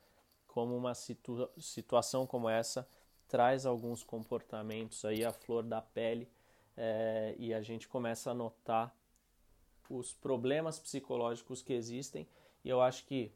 como 0.48 0.74
uma 0.74 0.96
situa 0.96 1.52
situação 1.58 2.26
como 2.26 2.48
essa 2.48 2.88
traz 3.28 3.66
alguns 3.66 4.04
comportamentos 4.04 5.04
aí 5.04 5.26
à 5.26 5.34
flor 5.34 5.64
da 5.64 5.82
pele 5.82 6.30
é, 6.78 7.36
e 7.38 7.54
a 7.54 7.62
gente 7.62 7.90
começa 7.90 8.32
a 8.32 8.34
notar 8.34 8.96
os 9.90 10.14
problemas 10.14 10.80
psicológicos 10.80 11.62
que 11.62 11.74
existem 11.74 12.26
e 12.66 12.70
eu 12.70 12.82
acho 12.82 13.06
que 13.06 13.32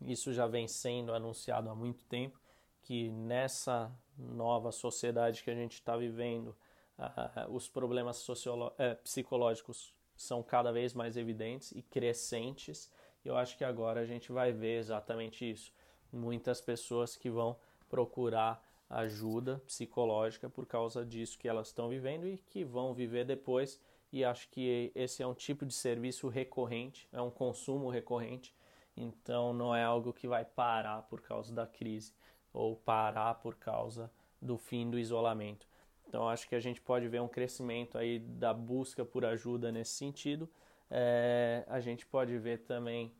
isso 0.00 0.32
já 0.32 0.46
vem 0.46 0.68
sendo 0.68 1.12
anunciado 1.12 1.68
há 1.68 1.74
muito 1.74 2.04
tempo 2.04 2.38
que 2.82 3.10
nessa 3.10 3.90
nova 4.16 4.70
sociedade 4.70 5.42
que 5.42 5.50
a 5.50 5.54
gente 5.54 5.72
está 5.72 5.96
vivendo 5.96 6.56
uh, 6.98 7.50
os 7.50 7.68
problemas 7.68 8.24
é, 8.78 8.94
psicológicos 8.94 9.92
são 10.16 10.42
cada 10.42 10.70
vez 10.70 10.94
mais 10.94 11.16
evidentes 11.16 11.72
e 11.72 11.82
crescentes 11.82 12.92
e 13.24 13.28
eu 13.28 13.36
acho 13.36 13.56
que 13.56 13.64
agora 13.64 14.00
a 14.00 14.06
gente 14.06 14.30
vai 14.30 14.52
ver 14.52 14.78
exatamente 14.78 15.50
isso 15.50 15.72
muitas 16.12 16.60
pessoas 16.60 17.16
que 17.16 17.30
vão 17.30 17.56
procurar 17.88 18.62
ajuda 18.88 19.62
psicológica 19.66 20.50
por 20.50 20.66
causa 20.66 21.04
disso 21.04 21.38
que 21.38 21.48
elas 21.48 21.68
estão 21.68 21.88
vivendo 21.88 22.26
e 22.26 22.36
que 22.36 22.64
vão 22.64 22.92
viver 22.92 23.24
depois. 23.24 23.80
E 24.12 24.24
acho 24.24 24.48
que 24.48 24.90
esse 24.94 25.22
é 25.22 25.26
um 25.26 25.34
tipo 25.34 25.64
de 25.64 25.72
serviço 25.72 26.28
recorrente, 26.28 27.08
é 27.12 27.20
um 27.20 27.30
consumo 27.30 27.88
recorrente, 27.88 28.54
então 28.96 29.52
não 29.52 29.74
é 29.74 29.84
algo 29.84 30.12
que 30.12 30.26
vai 30.26 30.44
parar 30.44 31.02
por 31.02 31.20
causa 31.20 31.54
da 31.54 31.66
crise 31.66 32.12
ou 32.52 32.74
parar 32.74 33.34
por 33.36 33.54
causa 33.54 34.10
do 34.42 34.58
fim 34.58 34.90
do 34.90 34.98
isolamento. 34.98 35.68
Então 36.08 36.28
acho 36.28 36.48
que 36.48 36.56
a 36.56 36.60
gente 36.60 36.80
pode 36.80 37.06
ver 37.06 37.20
um 37.20 37.28
crescimento 37.28 37.96
aí 37.96 38.18
da 38.18 38.52
busca 38.52 39.04
por 39.04 39.24
ajuda 39.24 39.70
nesse 39.70 39.92
sentido. 39.92 40.50
É, 40.90 41.64
a 41.68 41.78
gente 41.78 42.04
pode 42.04 42.36
ver 42.36 42.58
também 42.62 43.14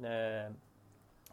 é, 0.00 0.52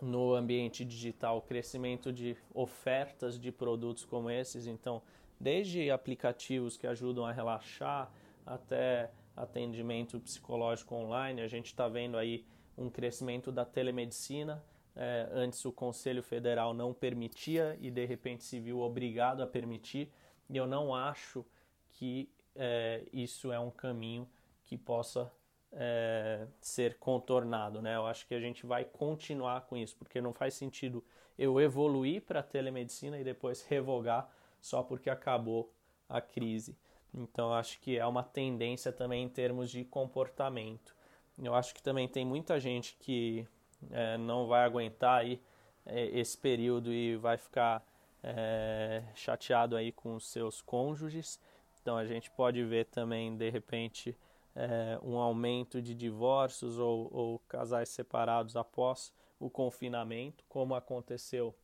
no 0.01 0.33
ambiente 0.33 0.83
digital, 0.83 1.37
o 1.37 1.41
crescimento 1.41 2.11
de 2.11 2.35
ofertas 2.53 3.39
de 3.39 3.51
produtos 3.51 4.03
como 4.03 4.31
esses. 4.31 4.65
Então, 4.65 5.01
desde 5.39 5.91
aplicativos 5.91 6.75
que 6.75 6.87
ajudam 6.87 7.23
a 7.23 7.31
relaxar 7.31 8.11
até 8.45 9.11
atendimento 9.35 10.19
psicológico 10.19 10.95
online, 10.95 11.41
a 11.41 11.47
gente 11.47 11.67
está 11.67 11.87
vendo 11.87 12.17
aí 12.17 12.45
um 12.77 12.89
crescimento 12.89 13.51
da 13.51 13.65
telemedicina. 13.65 14.63
É, 14.95 15.27
antes 15.33 15.63
o 15.65 15.73
Conselho 15.73 16.23
Federal 16.23 16.73
não 16.73 16.93
permitia 16.93 17.77
e 17.81 17.91
de 17.91 18.05
repente 18.05 18.43
se 18.43 18.59
viu 18.59 18.79
obrigado 18.79 19.41
a 19.41 19.47
permitir. 19.47 20.09
E 20.49 20.55
eu 20.55 20.65
não 20.65 20.93
acho 20.95 21.45
que 21.89 22.29
é, 22.55 23.03
isso 23.11 23.51
é 23.51 23.59
um 23.59 23.71
caminho 23.71 24.27
que 24.63 24.77
possa 24.77 25.31
é, 25.71 26.47
ser 26.61 26.97
contornado, 26.97 27.81
né? 27.81 27.95
Eu 27.95 28.05
acho 28.05 28.25
que 28.25 28.33
a 28.33 28.39
gente 28.39 28.65
vai 28.65 28.85
continuar 28.85 29.61
com 29.61 29.75
isso, 29.75 29.95
porque 29.97 30.21
não 30.21 30.33
faz 30.33 30.53
sentido 30.53 31.03
eu 31.37 31.59
evoluir 31.59 32.21
para 32.21 32.41
telemedicina 32.41 33.19
e 33.19 33.23
depois 33.23 33.61
revogar 33.63 34.29
só 34.61 34.81
porque 34.81 35.09
acabou 35.09 35.71
a 36.07 36.21
crise. 36.21 36.77
Então, 37.17 37.53
acho 37.53 37.79
que 37.79 37.97
é 37.97 38.05
uma 38.05 38.23
tendência 38.23 38.91
também 38.91 39.23
em 39.23 39.29
termos 39.29 39.71
de 39.71 39.85
comportamento. 39.85 40.93
Eu 41.41 41.55
acho 41.55 41.73
que 41.73 41.81
também 41.81 42.07
tem 42.07 42.25
muita 42.25 42.59
gente 42.59 42.95
que 42.99 43.47
é, 43.89 44.17
não 44.17 44.47
vai 44.47 44.65
aguentar 44.65 45.21
aí 45.21 45.41
é, 45.85 46.07
esse 46.07 46.37
período 46.37 46.91
e 46.91 47.15
vai 47.15 47.37
ficar 47.37 47.85
é, 48.21 49.03
chateado 49.15 49.77
aí 49.77 49.93
com 49.93 50.15
os 50.15 50.27
seus 50.27 50.61
cônjuges. 50.61 51.39
Então, 51.81 51.95
a 51.95 52.05
gente 52.05 52.29
pode 52.31 52.61
ver 52.65 52.85
também, 52.85 53.37
de 53.37 53.49
repente, 53.49 54.17
é, 54.53 54.99
um 55.01 55.17
aumento 55.17 55.81
de 55.81 55.95
divórcios 55.95 56.77
ou, 56.77 57.09
ou 57.13 57.39
casais 57.47 57.89
separados 57.89 58.57
após 58.57 59.13
o 59.39 59.49
confinamento, 59.49 60.43
como 60.49 60.75
aconteceu 60.75 61.55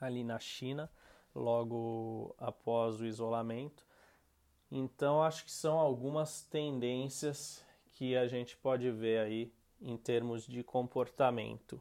ali 0.00 0.24
na 0.24 0.38
China, 0.40 0.90
logo 1.34 2.34
após 2.38 3.00
o 3.00 3.06
isolamento. 3.06 3.85
Então, 4.70 5.22
acho 5.22 5.44
que 5.44 5.52
são 5.52 5.78
algumas 5.78 6.42
tendências 6.42 7.64
que 7.92 8.16
a 8.16 8.26
gente 8.26 8.56
pode 8.56 8.90
ver 8.90 9.20
aí 9.20 9.52
em 9.80 9.96
termos 9.96 10.46
de 10.46 10.62
comportamento. 10.62 11.80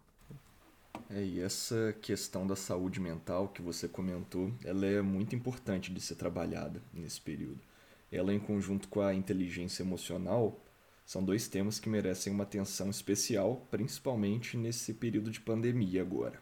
É, 1.09 1.21
e 1.23 1.39
essa 1.39 1.93
questão 2.01 2.47
da 2.47 2.55
saúde 2.55 2.99
mental 2.99 3.49
que 3.49 3.61
você 3.61 3.87
comentou, 3.87 4.51
ela 4.63 4.85
é 4.85 5.01
muito 5.01 5.35
importante 5.35 5.93
de 5.93 5.99
ser 5.99 6.15
trabalhada 6.15 6.81
nesse 6.93 7.19
período 7.21 7.59
ela 8.11 8.33
em 8.33 8.39
conjunto 8.39 8.87
com 8.87 9.01
a 9.01 9.13
inteligência 9.13 9.83
emocional 9.83 10.59
são 11.05 11.23
dois 11.23 11.47
temas 11.47 11.79
que 11.79 11.89
merecem 11.89 12.33
uma 12.33 12.43
atenção 12.43 12.89
especial, 12.89 13.67
principalmente 13.69 14.57
nesse 14.57 14.93
período 14.93 15.29
de 15.29 15.39
pandemia 15.39 16.01
agora. 16.01 16.41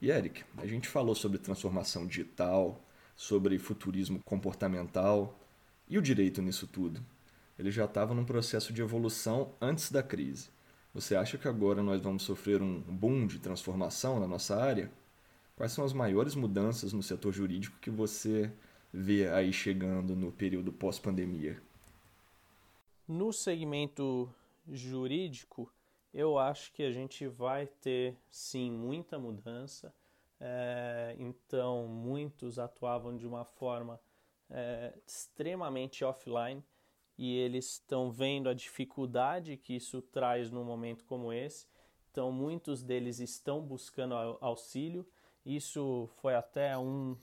E 0.00 0.10
Eric, 0.10 0.44
a 0.56 0.66
gente 0.66 0.88
falou 0.88 1.14
sobre 1.14 1.38
transformação 1.38 2.06
digital, 2.06 2.80
sobre 3.16 3.58
futurismo 3.58 4.20
comportamental 4.24 5.38
e 5.88 5.96
o 5.96 6.02
direito 6.02 6.42
nisso 6.42 6.66
tudo. 6.66 7.02
Ele 7.58 7.70
já 7.70 7.86
estava 7.86 8.14
num 8.14 8.24
processo 8.24 8.72
de 8.72 8.82
evolução 8.82 9.54
antes 9.60 9.90
da 9.90 10.02
crise. 10.02 10.50
Você 10.92 11.16
acha 11.16 11.38
que 11.38 11.48
agora 11.48 11.82
nós 11.82 12.00
vamos 12.00 12.22
sofrer 12.22 12.62
um 12.62 12.80
boom 12.80 13.26
de 13.26 13.38
transformação 13.38 14.20
na 14.20 14.28
nossa 14.28 14.56
área? 14.56 14.90
Quais 15.56 15.72
são 15.72 15.84
as 15.84 15.92
maiores 15.92 16.34
mudanças 16.34 16.92
no 16.92 17.02
setor 17.02 17.32
jurídico 17.32 17.78
que 17.80 17.90
você 17.90 18.52
vê 18.92 19.28
aí 19.28 19.52
chegando 19.52 20.14
no 20.14 20.30
período 20.30 20.72
pós-pandemia? 20.72 21.60
No 23.08 23.32
segmento 23.32 24.28
jurídico, 24.68 25.70
eu 26.12 26.38
acho 26.38 26.72
que 26.72 26.82
a 26.82 26.90
gente 26.90 27.26
vai 27.26 27.66
ter 27.66 28.16
sim 28.30 28.70
muita 28.70 29.18
mudança. 29.18 29.94
É, 30.40 31.16
então, 31.18 31.86
muitos 31.86 32.58
atuavam 32.58 33.16
de 33.16 33.26
uma 33.26 33.44
forma 33.44 34.00
é, 34.50 34.92
extremamente 35.06 36.04
offline 36.04 36.62
e 37.18 37.36
eles 37.36 37.72
estão 37.72 38.10
vendo 38.10 38.48
a 38.48 38.54
dificuldade 38.54 39.56
que 39.56 39.74
isso 39.74 40.02
traz 40.02 40.50
num 40.50 40.64
momento 40.64 41.04
como 41.04 41.32
esse. 41.32 41.66
Então, 42.10 42.30
muitos 42.30 42.82
deles 42.82 43.18
estão 43.20 43.60
buscando 43.60 44.14
auxílio. 44.40 45.06
Isso 45.44 46.08
foi 46.20 46.34
até 46.34 46.76
um 46.76 47.16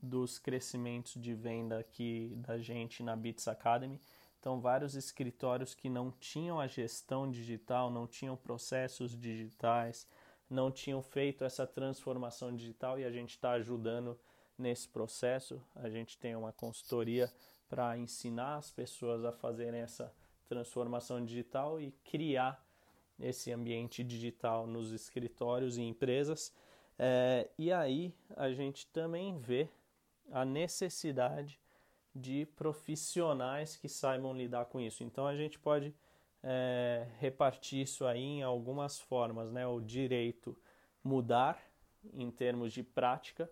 dos 0.00 0.38
crescimentos 0.38 1.20
de 1.20 1.34
venda 1.34 1.78
aqui 1.78 2.34
da 2.36 2.58
gente 2.58 3.02
na 3.02 3.14
Bits 3.14 3.46
Academy. 3.46 4.00
Então, 4.38 4.60
vários 4.60 4.96
escritórios 4.96 5.74
que 5.74 5.88
não 5.88 6.10
tinham 6.10 6.58
a 6.58 6.66
gestão 6.66 7.30
digital, 7.30 7.88
não 7.88 8.08
tinham 8.08 8.36
processos 8.36 9.16
digitais, 9.16 10.08
não 10.52 10.70
tinham 10.70 11.02
feito 11.02 11.44
essa 11.44 11.66
transformação 11.66 12.54
digital 12.54 12.98
e 12.98 13.04
a 13.04 13.10
gente 13.10 13.30
está 13.30 13.52
ajudando 13.52 14.18
nesse 14.58 14.86
processo. 14.88 15.60
A 15.74 15.88
gente 15.88 16.18
tem 16.18 16.36
uma 16.36 16.52
consultoria 16.52 17.32
para 17.68 17.96
ensinar 17.96 18.56
as 18.56 18.70
pessoas 18.70 19.24
a 19.24 19.32
fazerem 19.32 19.80
essa 19.80 20.12
transformação 20.46 21.24
digital 21.24 21.80
e 21.80 21.90
criar 22.04 22.62
esse 23.18 23.50
ambiente 23.50 24.04
digital 24.04 24.66
nos 24.66 24.92
escritórios 24.92 25.78
e 25.78 25.82
empresas. 25.82 26.52
É, 26.98 27.48
e 27.58 27.72
aí 27.72 28.14
a 28.36 28.52
gente 28.52 28.86
também 28.88 29.38
vê 29.38 29.68
a 30.30 30.44
necessidade 30.44 31.58
de 32.14 32.44
profissionais 32.54 33.76
que 33.76 33.88
saibam 33.88 34.36
lidar 34.36 34.66
com 34.66 34.78
isso. 34.78 35.02
Então 35.02 35.26
a 35.26 35.34
gente 35.34 35.58
pode 35.58 35.94
é, 36.42 37.06
repartir 37.18 37.82
isso 37.82 38.04
aí 38.04 38.22
em 38.22 38.42
algumas 38.42 38.98
formas, 38.98 39.52
né? 39.52 39.66
O 39.66 39.80
direito 39.80 40.56
mudar 41.02 41.62
em 42.12 42.30
termos 42.30 42.72
de 42.72 42.82
prática, 42.82 43.50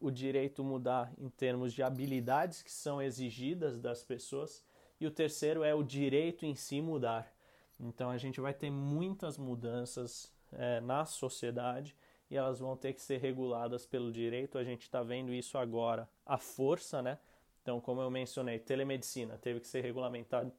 o 0.00 0.10
direito 0.10 0.64
mudar 0.64 1.12
em 1.18 1.28
termos 1.28 1.72
de 1.72 1.82
habilidades 1.82 2.62
que 2.62 2.72
são 2.72 3.00
exigidas 3.00 3.78
das 3.78 4.02
pessoas, 4.02 4.64
e 5.00 5.06
o 5.06 5.10
terceiro 5.10 5.62
é 5.62 5.74
o 5.74 5.82
direito 5.82 6.46
em 6.46 6.54
si 6.54 6.80
mudar. 6.80 7.32
Então 7.78 8.10
a 8.10 8.16
gente 8.16 8.40
vai 8.40 8.54
ter 8.54 8.70
muitas 8.70 9.36
mudanças 9.36 10.32
é, 10.52 10.80
na 10.80 11.04
sociedade 11.04 11.96
e 12.30 12.36
elas 12.36 12.58
vão 12.58 12.76
ter 12.76 12.92
que 12.92 13.02
ser 13.02 13.18
reguladas 13.18 13.86
pelo 13.86 14.10
direito. 14.10 14.56
A 14.56 14.64
gente 14.64 14.82
está 14.82 15.02
vendo 15.02 15.32
isso 15.32 15.58
agora, 15.58 16.08
a 16.24 16.38
força, 16.38 17.02
né? 17.02 17.18
Então, 17.62 17.80
como 17.80 18.00
eu 18.00 18.10
mencionei, 18.10 18.58
telemedicina 18.58 19.38
teve 19.38 19.60
que 19.60 19.66
ser 19.66 19.80
regulamentado 19.80 20.52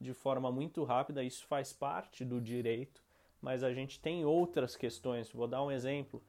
de 0.00 0.14
forma 0.14 0.50
muito 0.50 0.82
rápida, 0.82 1.22
isso 1.22 1.46
faz 1.46 1.72
parte 1.72 2.24
do 2.24 2.40
direito, 2.40 3.02
mas 3.40 3.62
a 3.62 3.72
gente 3.72 4.00
tem 4.00 4.24
outras 4.24 4.76
questões. 4.76 5.30
Vou 5.30 5.46
dar 5.46 5.62
um 5.62 5.70
exemplo. 5.70 6.22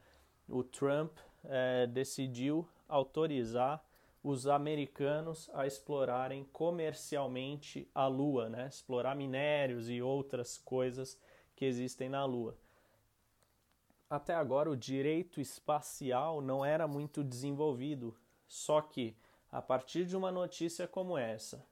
O 0.48 0.64
Trump 0.64 1.18
é, 1.46 1.88
decidiu 1.88 2.68
autorizar 2.88 3.84
os 4.24 4.46
americanos 4.46 5.50
a 5.54 5.66
explorarem 5.66 6.44
comercialmente 6.52 7.90
a 7.96 8.08
Lua, 8.08 8.50
né? 8.50 8.68
explorar 8.68 9.16
minérios 9.16 9.90
e 9.90 10.02
outras 10.02 10.58
coisas 10.58 11.18
que 11.56 11.66
existem 11.66 12.10
na 12.10 12.24
Lua. 12.26 12.56
Até 14.10 14.36
agora, 14.36 14.70
o 14.70 14.76
direito 14.76 15.40
espacial 15.40 16.42
não 16.42 16.66
era 16.66 16.88
muito 16.88 17.24
desenvolvido, 17.24 18.14
só 18.46 18.82
que 18.82 19.16
a 19.50 19.62
partir 19.62 20.06
de 20.06 20.18
uma 20.18 20.32
notícia 20.32 20.88
como 20.88 21.18
essa, 21.18 21.66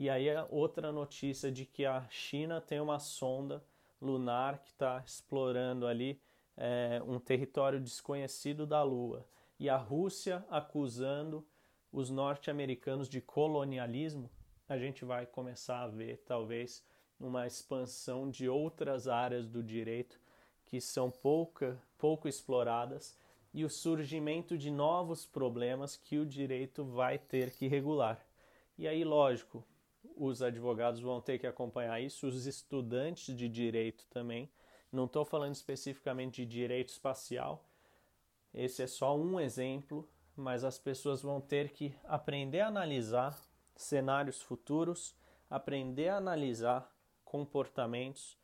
e 0.00 0.08
aí 0.08 0.28
outra 0.48 0.92
notícia 0.92 1.50
de 1.50 1.66
que 1.66 1.84
a 1.84 2.08
China 2.08 2.60
tem 2.60 2.78
uma 2.78 3.00
sonda 3.00 3.64
lunar 4.00 4.60
que 4.60 4.70
está 4.70 5.02
explorando 5.04 5.88
ali 5.88 6.20
é, 6.56 7.02
um 7.04 7.18
território 7.18 7.80
desconhecido 7.80 8.64
da 8.64 8.80
Lua, 8.80 9.26
e 9.58 9.68
a 9.68 9.76
Rússia 9.76 10.44
acusando 10.48 11.44
os 11.92 12.10
norte-americanos 12.10 13.08
de 13.08 13.20
colonialismo, 13.20 14.30
a 14.68 14.78
gente 14.78 15.04
vai 15.04 15.26
começar 15.26 15.82
a 15.82 15.88
ver 15.88 16.18
talvez 16.18 16.84
uma 17.18 17.44
expansão 17.44 18.30
de 18.30 18.48
outras 18.48 19.08
áreas 19.08 19.48
do 19.48 19.64
direito 19.64 20.20
que 20.64 20.80
são 20.80 21.10
pouca, 21.10 21.76
pouco 21.98 22.28
exploradas 22.28 23.18
e 23.52 23.64
o 23.64 23.70
surgimento 23.70 24.56
de 24.56 24.70
novos 24.70 25.26
problemas 25.26 25.96
que 25.96 26.18
o 26.18 26.26
direito 26.26 26.84
vai 26.84 27.18
ter 27.18 27.50
que 27.50 27.66
regular. 27.66 28.24
E 28.76 28.86
aí, 28.86 29.02
lógico, 29.02 29.64
os 30.18 30.42
advogados 30.42 31.00
vão 31.00 31.20
ter 31.20 31.38
que 31.38 31.46
acompanhar 31.46 32.00
isso, 32.00 32.26
os 32.26 32.46
estudantes 32.46 33.36
de 33.36 33.48
direito 33.48 34.04
também. 34.10 34.50
Não 34.90 35.04
estou 35.04 35.24
falando 35.24 35.54
especificamente 35.54 36.44
de 36.44 36.50
direito 36.50 36.88
espacial, 36.88 37.64
esse 38.52 38.82
é 38.82 38.86
só 38.86 39.16
um 39.16 39.38
exemplo, 39.38 40.08
mas 40.34 40.64
as 40.64 40.78
pessoas 40.78 41.22
vão 41.22 41.40
ter 41.40 41.70
que 41.70 41.94
aprender 42.04 42.60
a 42.60 42.68
analisar 42.68 43.38
cenários 43.76 44.40
futuros, 44.40 45.14
aprender 45.50 46.08
a 46.08 46.16
analisar 46.16 46.90
comportamentos, 47.24 48.36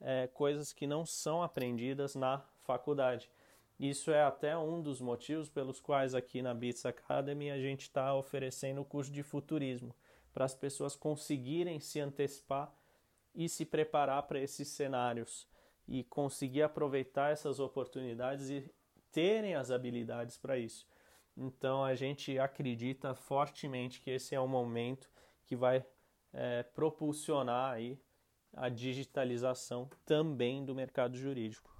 é, 0.00 0.26
coisas 0.26 0.72
que 0.72 0.86
não 0.86 1.06
são 1.06 1.42
aprendidas 1.42 2.14
na 2.14 2.44
faculdade. 2.64 3.30
Isso 3.78 4.10
é 4.10 4.22
até 4.22 4.56
um 4.56 4.82
dos 4.82 5.00
motivos 5.00 5.48
pelos 5.48 5.80
quais 5.80 6.14
aqui 6.14 6.42
na 6.42 6.52
Bits 6.52 6.84
Academy 6.84 7.50
a 7.50 7.58
gente 7.58 7.82
está 7.82 8.14
oferecendo 8.14 8.80
o 8.80 8.84
curso 8.84 9.10
de 9.10 9.22
futurismo, 9.22 9.94
para 10.32 10.44
as 10.44 10.54
pessoas 10.54 10.96
conseguirem 10.96 11.80
se 11.80 12.00
antecipar 12.00 12.72
e 13.34 13.48
se 13.48 13.64
preparar 13.64 14.22
para 14.24 14.40
esses 14.40 14.68
cenários 14.68 15.48
e 15.86 16.04
conseguir 16.04 16.62
aproveitar 16.62 17.32
essas 17.32 17.58
oportunidades 17.60 18.48
e 18.50 18.70
terem 19.10 19.54
as 19.54 19.70
habilidades 19.70 20.38
para 20.38 20.56
isso. 20.56 20.86
Então 21.36 21.84
a 21.84 21.94
gente 21.94 22.38
acredita 22.38 23.14
fortemente 23.14 24.00
que 24.00 24.10
esse 24.10 24.34
é 24.34 24.40
o 24.40 24.48
momento 24.48 25.10
que 25.44 25.56
vai 25.56 25.84
é, 26.32 26.62
propulsionar 26.62 27.72
aí 27.72 28.00
a 28.54 28.68
digitalização 28.68 29.88
também 30.04 30.64
do 30.64 30.74
mercado 30.74 31.16
jurídico. 31.16 31.70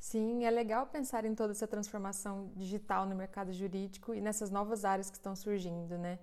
Sim, 0.00 0.44
é 0.44 0.50
legal 0.50 0.86
pensar 0.86 1.24
em 1.24 1.34
toda 1.34 1.52
essa 1.52 1.66
transformação 1.66 2.52
digital 2.54 3.06
no 3.06 3.16
mercado 3.16 3.52
jurídico 3.52 4.14
e 4.14 4.20
nessas 4.20 4.50
novas 4.50 4.84
áreas 4.84 5.10
que 5.10 5.16
estão 5.16 5.34
surgindo, 5.34 5.98
né? 5.98 6.18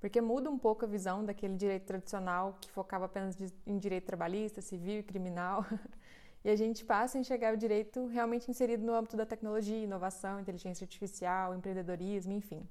Porque 0.00 0.20
muda 0.20 0.48
um 0.48 0.58
pouco 0.58 0.84
a 0.84 0.88
visão 0.88 1.24
daquele 1.24 1.56
direito 1.56 1.84
tradicional 1.86 2.56
que 2.60 2.70
focava 2.70 3.06
apenas 3.06 3.36
em 3.66 3.78
direito 3.78 4.04
trabalhista, 4.04 4.60
civil 4.60 5.00
e 5.00 5.02
criminal. 5.02 5.64
E 6.44 6.50
a 6.50 6.56
gente 6.56 6.84
passa 6.84 7.18
a 7.18 7.20
enxergar 7.20 7.52
o 7.52 7.56
direito 7.56 8.06
realmente 8.06 8.48
inserido 8.48 8.86
no 8.86 8.94
âmbito 8.94 9.16
da 9.16 9.26
tecnologia, 9.26 9.76
inovação, 9.76 10.38
inteligência 10.38 10.84
artificial, 10.84 11.52
empreendedorismo, 11.52 12.32
enfim. 12.32 12.66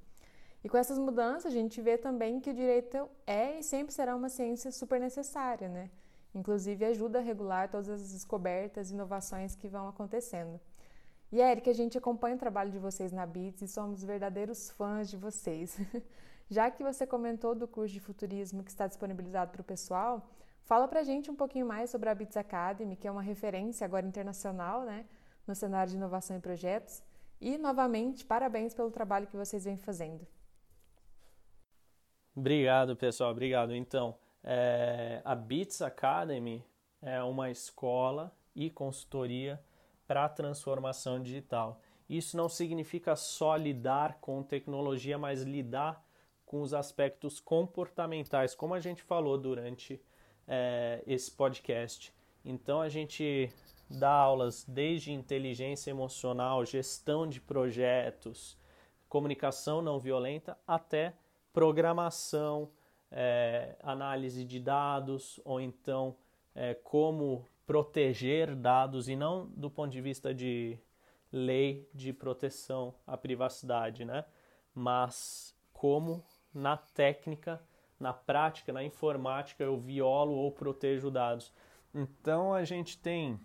E 0.64 0.70
com 0.70 0.78
essas 0.78 0.98
mudanças, 0.98 1.48
a 1.48 1.50
gente 1.56 1.82
vê 1.82 1.98
também 1.98 2.40
que 2.40 2.50
o 2.50 2.54
direito 2.54 3.10
é 3.26 3.60
e 3.60 3.64
sempre 3.64 3.94
será 3.94 4.16
uma 4.16 4.30
ciência 4.30 4.72
super 4.72 5.00
necessária, 5.00 5.68
né? 5.68 5.90
Inclusive 6.34 6.86
ajuda 6.86 7.20
a 7.20 7.22
regular 7.22 7.70
todas 7.70 7.90
as 7.90 8.12
descobertas 8.14 8.90
e 8.90 8.94
inovações 8.94 9.56
que 9.56 9.68
vão 9.68 9.88
acontecendo. 9.88 10.60
E 11.32 11.42
Eric, 11.42 11.70
a 11.70 11.74
gente 11.74 11.98
acompanha 11.98 12.36
o 12.36 12.40
trabalho 12.40 12.72
de 12.72 12.80
vocês 12.80 13.12
na 13.12 13.26
BITS 13.26 13.62
e 13.62 13.68
somos 13.68 14.04
verdadeiros 14.04 14.70
fãs 14.72 15.10
de 15.10 15.18
vocês. 15.18 15.78
Já 16.50 16.72
que 16.72 16.82
você 16.82 17.06
comentou 17.06 17.54
do 17.54 17.68
curso 17.68 17.94
de 17.94 18.00
futurismo 18.00 18.64
que 18.64 18.70
está 18.70 18.88
disponibilizado 18.88 19.52
para 19.52 19.62
o 19.62 19.64
pessoal, 19.64 20.30
fala 20.64 20.88
para 20.88 21.02
a 21.02 21.04
gente 21.04 21.30
um 21.30 21.36
pouquinho 21.36 21.66
mais 21.66 21.90
sobre 21.90 22.10
a 22.10 22.16
BITS 22.16 22.38
Academy, 22.38 22.96
que 22.96 23.08
é 23.08 23.12
uma 23.12 23.22
referência 23.22 23.86
agora 23.86 24.06
internacional 24.06 24.84
né, 24.84 25.06
no 25.46 25.54
cenário 25.54 25.92
de 25.92 25.98
inovação 25.98 26.38
e 26.38 26.40
projetos. 26.40 27.04
E, 27.40 27.58
novamente, 27.58 28.26
parabéns 28.26 28.74
pelo 28.74 28.90
trabalho 28.90 29.28
que 29.28 29.38
vocês 29.38 29.66
vêm 29.66 29.78
fazendo. 29.78 30.26
Obrigado, 32.36 32.96
pessoal. 32.96 33.32
Obrigado. 33.32 33.76
Então, 33.76 34.16
é, 34.44 35.22
a 35.26 35.36
Bits 35.36 35.82
Academy 35.82 36.64
é 37.02 37.22
uma 37.22 37.52
escola 37.52 38.32
e 38.56 38.70
consultoria 38.70 39.62
para 40.08 40.26
a 40.26 40.30
transformação 40.30 41.22
digital. 41.22 41.82
Isso 42.10 42.38
não 42.38 42.48
significa 42.48 43.16
só 43.16 43.56
lidar 43.56 44.20
com 44.22 44.42
tecnologia, 44.42 45.18
mas 45.18 45.42
lidar 45.42 46.07
com 46.48 46.62
os 46.62 46.74
aspectos 46.74 47.40
comportamentais, 47.42 48.56
como 48.56 48.74
a 48.74 48.80
gente 48.80 49.04
falou 49.04 49.38
durante 49.38 50.02
é, 50.48 51.04
esse 51.06 51.30
podcast. 51.30 52.14
Então 52.44 52.80
a 52.82 52.88
gente 52.88 53.52
dá 53.90 54.10
aulas 54.10 54.64
desde 54.64 55.12
inteligência 55.12 55.92
emocional, 55.92 56.66
gestão 56.66 57.28
de 57.28 57.42
projetos, 57.42 58.58
comunicação 59.10 59.82
não 59.82 60.00
violenta, 60.00 60.58
até 60.66 61.14
programação, 61.52 62.72
é, 63.12 63.76
análise 63.84 64.46
de 64.46 64.60
dados 64.60 65.42
ou 65.44 65.60
então 65.60 66.16
é, 66.56 66.74
como 66.74 67.46
proteger 67.66 68.56
dados 68.56 69.10
e 69.10 69.18
não 69.18 69.48
do 69.48 69.70
ponto 69.70 69.92
de 69.92 70.00
vista 70.00 70.34
de 70.34 70.80
lei 71.30 71.90
de 71.94 72.14
proteção 72.14 72.96
à 73.06 73.18
privacidade, 73.18 74.06
né? 74.06 74.24
Mas 74.74 75.54
como 75.74 76.24
na 76.58 76.76
técnica, 76.76 77.62
na 78.00 78.14
prática, 78.14 78.74
na 78.74 78.84
informática 78.84 79.64
eu 79.64 79.78
violo 79.78 80.34
ou 80.34 80.52
protejo 80.52 81.12
dados. 81.12 81.54
Então 81.94 82.54
a 82.54 82.64
gente 82.64 82.98
tem 82.98 83.40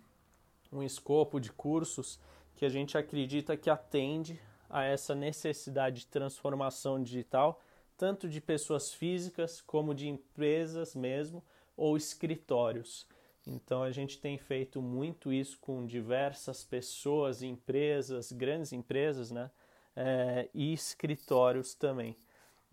um 0.71 0.81
escopo 0.81 1.39
de 1.39 1.51
cursos 1.51 2.19
que 2.55 2.65
a 2.65 2.69
gente 2.69 2.97
acredita 2.97 3.55
que 3.55 3.69
atende 3.69 4.39
a 4.69 4.83
essa 4.83 5.13
necessidade 5.13 6.01
de 6.01 6.07
transformação 6.07 7.01
digital 7.01 7.61
tanto 7.95 8.27
de 8.27 8.41
pessoas 8.41 8.93
físicas 8.93 9.61
como 9.61 9.93
de 9.93 10.07
empresas 10.07 10.95
mesmo 10.95 11.43
ou 11.77 11.95
escritórios. 11.95 13.07
Então 13.45 13.83
a 13.83 13.91
gente 13.91 14.19
tem 14.19 14.37
feito 14.37 14.81
muito 14.81 15.31
isso 15.31 15.59
com 15.59 15.85
diversas 15.85 16.63
pessoas, 16.63 17.43
empresas, 17.43 18.31
grandes 18.31 18.73
empresas, 18.73 19.31
né? 19.31 19.51
É, 19.95 20.49
e 20.53 20.73
escritórios 20.73 21.75
também. 21.75 22.17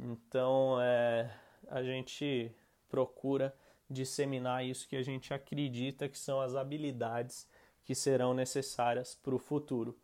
Então 0.03 0.81
é, 0.81 1.31
a 1.69 1.83
gente 1.83 2.51
procura 2.89 3.55
disseminar 3.89 4.65
isso 4.65 4.89
que 4.89 4.97
a 4.97 5.03
gente 5.03 5.35
acredita 5.35 6.09
que 6.09 6.19
são 6.19 6.41
as 6.41 6.55
habilidades 6.55 7.47
que 7.85 7.95
serão 7.95 8.33
necessárias 8.33 9.15
para 9.15 9.35
o 9.35 9.39
futuro. 9.39 9.99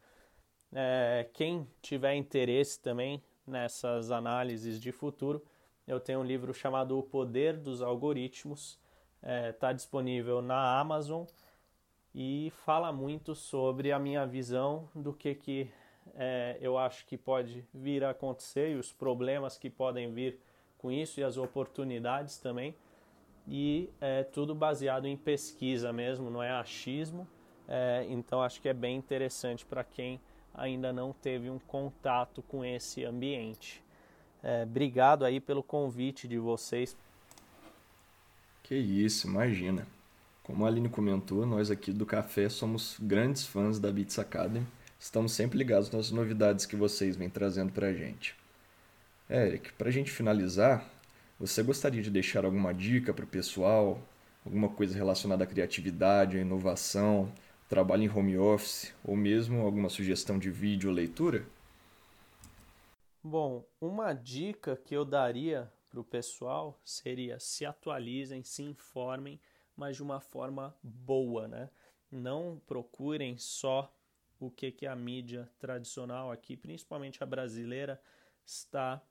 É, 0.73 1.29
quem 1.33 1.67
tiver 1.81 2.15
interesse 2.15 2.81
também 2.81 3.23
nessas 3.47 4.11
análises 4.11 4.81
de 4.81 4.93
futuro, 4.93 5.43
eu 5.87 6.01
tenho 6.01 6.21
um 6.21 6.25
livro 6.25 6.53
chamado 6.53 6.99
O 6.99 7.03
Poder 7.03 7.57
dos 7.57 7.81
Algoritmos, 7.81 8.79
está 9.23 9.31
é, 9.31 9.53
tá 9.53 9.73
disponível 9.73 10.43
na 10.43 10.79
Amazon 10.79 11.25
e 12.15 12.53
fala 12.65 12.93
muito 12.93 13.35
sobre 13.35 13.93
a 13.93 13.99
minha 13.99 14.27
visão 14.27 14.89
do 14.95 15.13
que, 15.13 15.35
que 15.35 15.71
é, 16.15 16.57
eu 16.61 16.79
acho 16.79 17.05
que 17.07 17.17
pode 17.17 17.65
vir 17.73 18.05
a 18.05 18.11
acontecer 18.11 18.73
e 18.73 18.75
os 18.77 18.93
problemas 18.93 19.59
que 19.59 19.69
podem 19.69 20.13
vir 20.13 20.39
com 20.79 20.91
isso 20.91 21.21
e 21.21 21.25
as 21.25 21.37
oportunidades 21.37 22.39
também. 22.39 22.75
E 23.49 23.91
é 24.01 24.23
tudo 24.23 24.55
baseado 24.55 25.07
em 25.07 25.17
pesquisa 25.17 25.93
mesmo, 25.93 26.31
não 26.31 26.43
é 26.43 26.51
achismo. 26.51 27.27
É, 27.69 28.07
então 28.09 28.43
acho 28.43 28.61
que 28.61 28.69
é 28.69 28.75
bem 28.75 28.97
interessante 28.97 29.65
para 29.65 29.83
quem 29.83 30.21
ainda 30.55 30.93
não 30.93 31.13
teve 31.13 31.51
um 31.51 31.59
contato 31.59 32.43
com 32.43 32.65
esse 32.65 33.05
ambiente. 33.05 33.83
É, 34.43 34.63
obrigado 34.63 35.25
aí 35.25 35.41
pelo 35.41 35.63
convite 35.63 36.27
de 36.27 36.39
vocês. 36.39 36.97
Que 38.63 38.75
isso, 38.75 39.27
imagina. 39.27 39.87
Como 40.43 40.65
a 40.65 40.69
Aline 40.69 40.89
comentou, 40.89 41.45
nós 41.45 41.71
aqui 41.71 41.93
do 41.93 42.07
Café 42.07 42.49
somos 42.49 42.97
grandes 43.01 43.45
fãs 43.45 43.79
da 43.79 43.91
Beats 43.91 44.19
Academy. 44.19 44.67
Estamos 44.99 45.33
sempre 45.33 45.59
ligados 45.59 45.91
nas 45.91 46.11
novidades 46.11 46.67
que 46.67 46.75
vocês 46.75 47.17
vêm 47.17 47.29
trazendo 47.29 47.73
para 47.73 47.89
a 47.89 47.93
gente. 47.93 48.35
Eric, 49.29 49.73
para 49.75 49.89
a 49.89 49.93
gente 49.93 50.11
finalizar, 50.11 50.89
você 51.39 51.63
gostaria 51.63 52.03
de 52.03 52.11
deixar 52.11 52.45
alguma 52.45 52.73
dica 52.73 53.13
para 53.13 53.25
o 53.25 53.29
pessoal? 53.29 54.01
Alguma 54.45 54.69
coisa 54.69 54.97
relacionada 54.97 55.45
à 55.45 55.47
criatividade, 55.47 56.39
à 56.39 56.41
inovação, 56.41 57.31
trabalho 57.69 58.05
em 58.05 58.09
home 58.09 58.39
office 58.39 58.95
ou 59.05 59.17
mesmo 59.17 59.61
alguma 59.61 59.89
sugestão 59.89 60.39
de 60.39 60.51
vídeo 60.51 60.89
ou 60.89 60.95
leitura? 60.95 61.45
Bom, 63.23 63.65
uma 63.81 64.13
dica 64.13 64.77
que 64.77 64.97
eu 64.97 65.05
daria 65.05 65.71
para 65.91 66.01
o 66.01 66.05
pessoal 66.05 66.81
seria 66.85 67.41
se 67.41 67.67
atualizem, 67.67 68.45
se 68.45 68.63
informem, 68.63 69.41
mas 69.77 69.97
de 69.97 70.03
uma 70.03 70.21
forma 70.21 70.75
boa, 70.83 71.49
né? 71.49 71.69
Não 72.11 72.63
procurem 72.67 73.37
só 73.37 73.93
o 74.39 74.51
que, 74.51 74.71
que 74.71 74.87
a 74.87 74.95
mídia 74.95 75.49
tradicional 75.59 76.31
aqui, 76.31 76.57
principalmente 76.57 77.23
a 77.23 77.27
brasileira, 77.27 78.01
está 78.45 79.03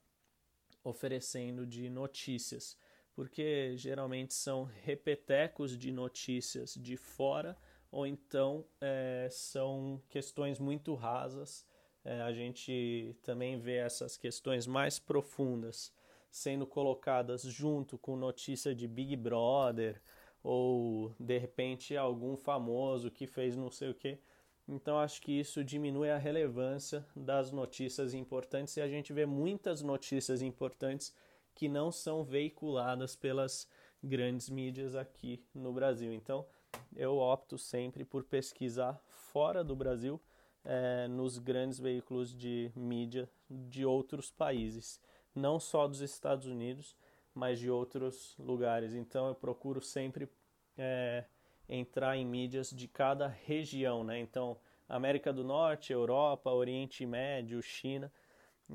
oferecendo 0.84 1.65
de 1.65 1.89
notícias, 1.89 2.78
porque 3.13 3.76
geralmente 3.76 4.34
são 4.34 4.63
repetecos 4.63 5.78
de 5.78 5.91
notícias 5.91 6.76
de 6.76 6.95
fora 6.95 7.57
ou 7.91 8.05
então 8.05 8.65
é, 8.82 9.28
são 9.32 10.01
questões 10.09 10.59
muito 10.59 10.93
rasas. 10.93 11.65
É, 12.03 12.21
a 12.21 12.32
gente 12.34 13.15
também 13.23 13.57
vê 13.57 13.78
essas 13.78 14.17
questões 14.17 14.67
mais 14.67 14.99
profundas 14.99 15.91
sendo 16.30 16.67
colocadas 16.67 17.43
junto 17.43 17.97
com 17.97 18.17
notícia 18.17 18.76
de 18.76 18.88
Big 18.88 19.15
Brother 19.15 20.01
ou 20.43 21.15
de 21.17 21.38
repente 21.38 21.95
algum 21.95 22.36
famoso 22.36 23.09
que 23.09 23.26
fez 23.26 23.55
não 23.55 23.71
sei 23.71 23.89
o 23.89 23.95
que. 23.95 24.19
Então 24.68 24.97
acho 24.97 25.22
que 25.22 25.32
isso 25.32 25.63
diminui 25.63 26.09
a 26.09 26.18
relevância 26.18 27.05
das 27.16 27.51
notícias 27.51 28.13
importantes 28.13 28.76
e 28.78 28.82
a 28.82 28.88
gente 28.88 29.13
vê 29.13 29.26
muitas 29.26 29.82
notícias 29.82 30.41
importantes 30.41 31.13
que 31.53 31.70
não 31.70 31.91
são 31.91 32.24
veiculadas 32.24 33.16
pelas 33.16 33.68
grandes 34.03 34.49
mídias 34.49 34.95
aqui 34.95 35.43
no 35.53 35.72
Brasil. 35.72 36.11
Então 36.13 36.45
eu 36.95 37.18
opto 37.18 37.57
sempre 37.57 38.03
por 38.03 38.24
pesquisar 38.24 38.99
fora 39.07 39.63
do 39.63 39.76
Brasil, 39.76 40.20
é, 40.63 41.07
nos 41.07 41.38
grandes 41.38 41.80
veículos 41.80 42.36
de 42.36 42.72
mídia 42.76 43.30
de 43.49 43.86
outros 43.86 44.32
países, 44.32 44.99
não 45.34 45.59
só 45.59 45.88
dos 45.88 46.01
Estados 46.01 46.47
Unidos, 46.47 46.95
mas 47.34 47.59
de 47.59 47.70
outros 47.70 48.36
lugares. 48.39 48.95
Então 48.95 49.28
eu 49.28 49.36
procuro 49.36 49.82
sempre 49.82 50.28
é, 50.78 51.26
entrar 51.68 52.16
em 52.18 52.26
mídias 52.26 52.70
de 52.70 52.88
cada 52.88 53.28
região, 53.28 54.03
né? 54.03 54.20
Então 54.20 54.57
América 54.88 55.34
do 55.34 55.43
Norte, 55.43 55.91
Europa, 55.91 56.51
Oriente 56.51 57.05
Médio, 57.05 57.61
China. 57.61 58.11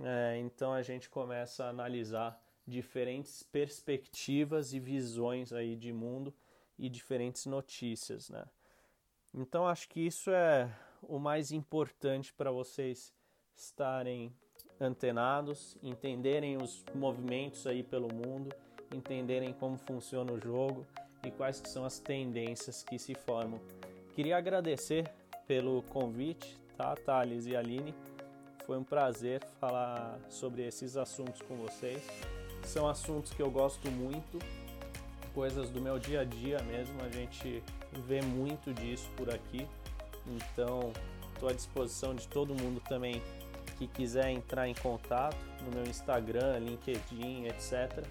É, 0.03 0.39
então 0.39 0.73
a 0.73 0.83
gente 0.83 1.09
começa 1.09 1.65
a 1.65 1.69
analisar 1.69 2.41
diferentes 2.67 3.43
perspectivas 3.43 4.73
e 4.73 4.81
visões 4.81 5.53
aí 5.53 5.77
de 5.77 5.93
mundo 5.93 6.35
e 6.79 6.89
diferentes 6.89 7.47
notícias, 7.47 8.29
né? 8.29 8.45
Então 9.35 9.67
acho 9.67 9.89
que 9.89 10.01
isso 10.01 10.31
é 10.31 10.73
o 11.03 11.19
mais 11.19 11.53
importante 11.53 12.33
para 12.33 12.51
vocês 12.51 13.15
estarem 13.55 14.33
antenados, 14.81 15.77
entenderem 15.83 16.57
os 16.57 16.85
movimentos 16.95 17.67
aí 17.67 17.83
pelo 17.83 18.13
mundo, 18.13 18.55
entenderem 18.95 19.53
como 19.53 19.77
funciona 19.77 20.33
o 20.33 20.41
jogo 20.41 20.87
e 21.25 21.31
quais 21.31 21.61
que 21.61 21.69
são 21.69 21.85
as 21.85 21.99
tendências 21.99 22.83
que 22.83 22.99
se 22.99 23.15
formam. 23.15 23.61
Queria 24.15 24.37
agradecer 24.37 25.11
pelo 25.47 25.83
convite, 25.85 26.59
tá, 26.77 26.95
Thales 26.95 27.47
e 27.47 27.57
Aline. 27.57 27.95
Foi 28.67 28.79
um 28.79 28.85
prazer 28.85 29.45
falar 29.61 30.19
sobre 30.29 30.67
esses 30.67 30.97
assuntos 30.97 31.43
com 31.43 31.57
vocês. 31.57 32.03
São 32.65 32.89
assuntos 32.89 33.33
que 33.33 33.43
eu 33.43 33.51
gosto 33.51 33.91
muito 33.91 34.39
coisas 35.35 35.71
do 35.71 35.81
meu 35.81 35.99
dia 35.99 36.21
a 36.21 36.25
dia 36.25 36.61
mesmo, 36.63 37.01
a 37.03 37.09
gente 37.09 37.63
vê 38.07 38.21
muito 38.21 38.73
disso 38.75 39.09
por 39.17 39.33
aqui. 39.33 39.67
Então, 40.27 40.93
estou 41.33 41.49
à 41.49 41.53
disposição 41.53 42.15
de 42.15 42.27
todo 42.29 42.55
mundo 42.55 42.81
também 42.89 43.23
que 43.79 43.87
quiser 43.87 44.29
entrar 44.31 44.69
em 44.69 44.75
contato 44.75 45.37
no 45.65 45.71
meu 45.71 45.85
Instagram, 45.85 46.59
LinkedIn, 46.59 47.47
etc. 47.47 48.05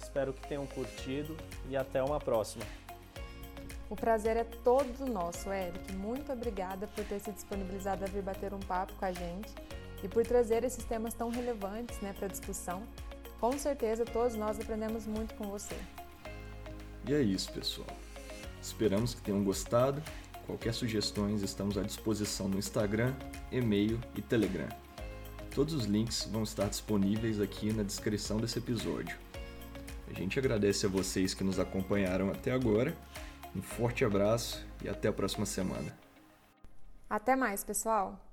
Espero 0.00 0.32
que 0.32 0.46
tenham 0.48 0.66
curtido 0.66 1.36
e 1.68 1.76
até 1.76 2.02
uma 2.02 2.18
próxima. 2.18 2.64
O 3.90 3.96
prazer 3.96 4.36
é 4.36 4.44
todo 4.44 5.04
nosso, 5.04 5.52
Eric. 5.52 5.92
Muito 5.94 6.32
obrigada 6.32 6.86
por 6.86 7.04
ter 7.04 7.20
se 7.20 7.32
disponibilizado 7.32 8.04
a 8.04 8.06
vir 8.06 8.22
bater 8.22 8.54
um 8.54 8.60
papo 8.60 8.94
com 8.94 9.04
a 9.04 9.12
gente 9.12 9.52
e 10.02 10.08
por 10.08 10.24
trazer 10.24 10.64
esses 10.64 10.84
temas 10.84 11.12
tão 11.12 11.28
relevantes 11.28 12.00
né, 12.00 12.14
para 12.16 12.28
discussão. 12.28 12.82
Com 13.40 13.58
certeza 13.58 14.04
todos 14.04 14.36
nós 14.36 14.60
aprendemos 14.60 15.06
muito 15.06 15.34
com 15.34 15.44
você. 15.44 15.76
E 17.06 17.12
é 17.12 17.20
isso, 17.20 17.52
pessoal. 17.52 17.88
Esperamos 18.62 19.14
que 19.14 19.22
tenham 19.22 19.42
gostado. 19.42 20.02
Qualquer 20.46 20.72
sugestões 20.72 21.42
estamos 21.42 21.76
à 21.76 21.82
disposição 21.82 22.48
no 22.48 22.58
Instagram, 22.58 23.14
e-mail 23.50 24.00
e 24.14 24.22
Telegram. 24.22 24.68
Todos 25.54 25.74
os 25.74 25.84
links 25.84 26.28
vão 26.30 26.44
estar 26.44 26.68
disponíveis 26.68 27.40
aqui 27.40 27.72
na 27.72 27.82
descrição 27.82 28.38
desse 28.38 28.58
episódio. 28.58 29.16
A 30.10 30.12
gente 30.12 30.38
agradece 30.38 30.86
a 30.86 30.88
vocês 30.88 31.34
que 31.34 31.44
nos 31.44 31.58
acompanharam 31.58 32.30
até 32.30 32.50
agora. 32.50 32.96
Um 33.54 33.62
forte 33.62 34.04
abraço 34.04 34.66
e 34.82 34.88
até 34.88 35.08
a 35.08 35.12
próxima 35.12 35.46
semana. 35.46 35.96
Até 37.08 37.34
mais, 37.36 37.64
pessoal! 37.64 38.29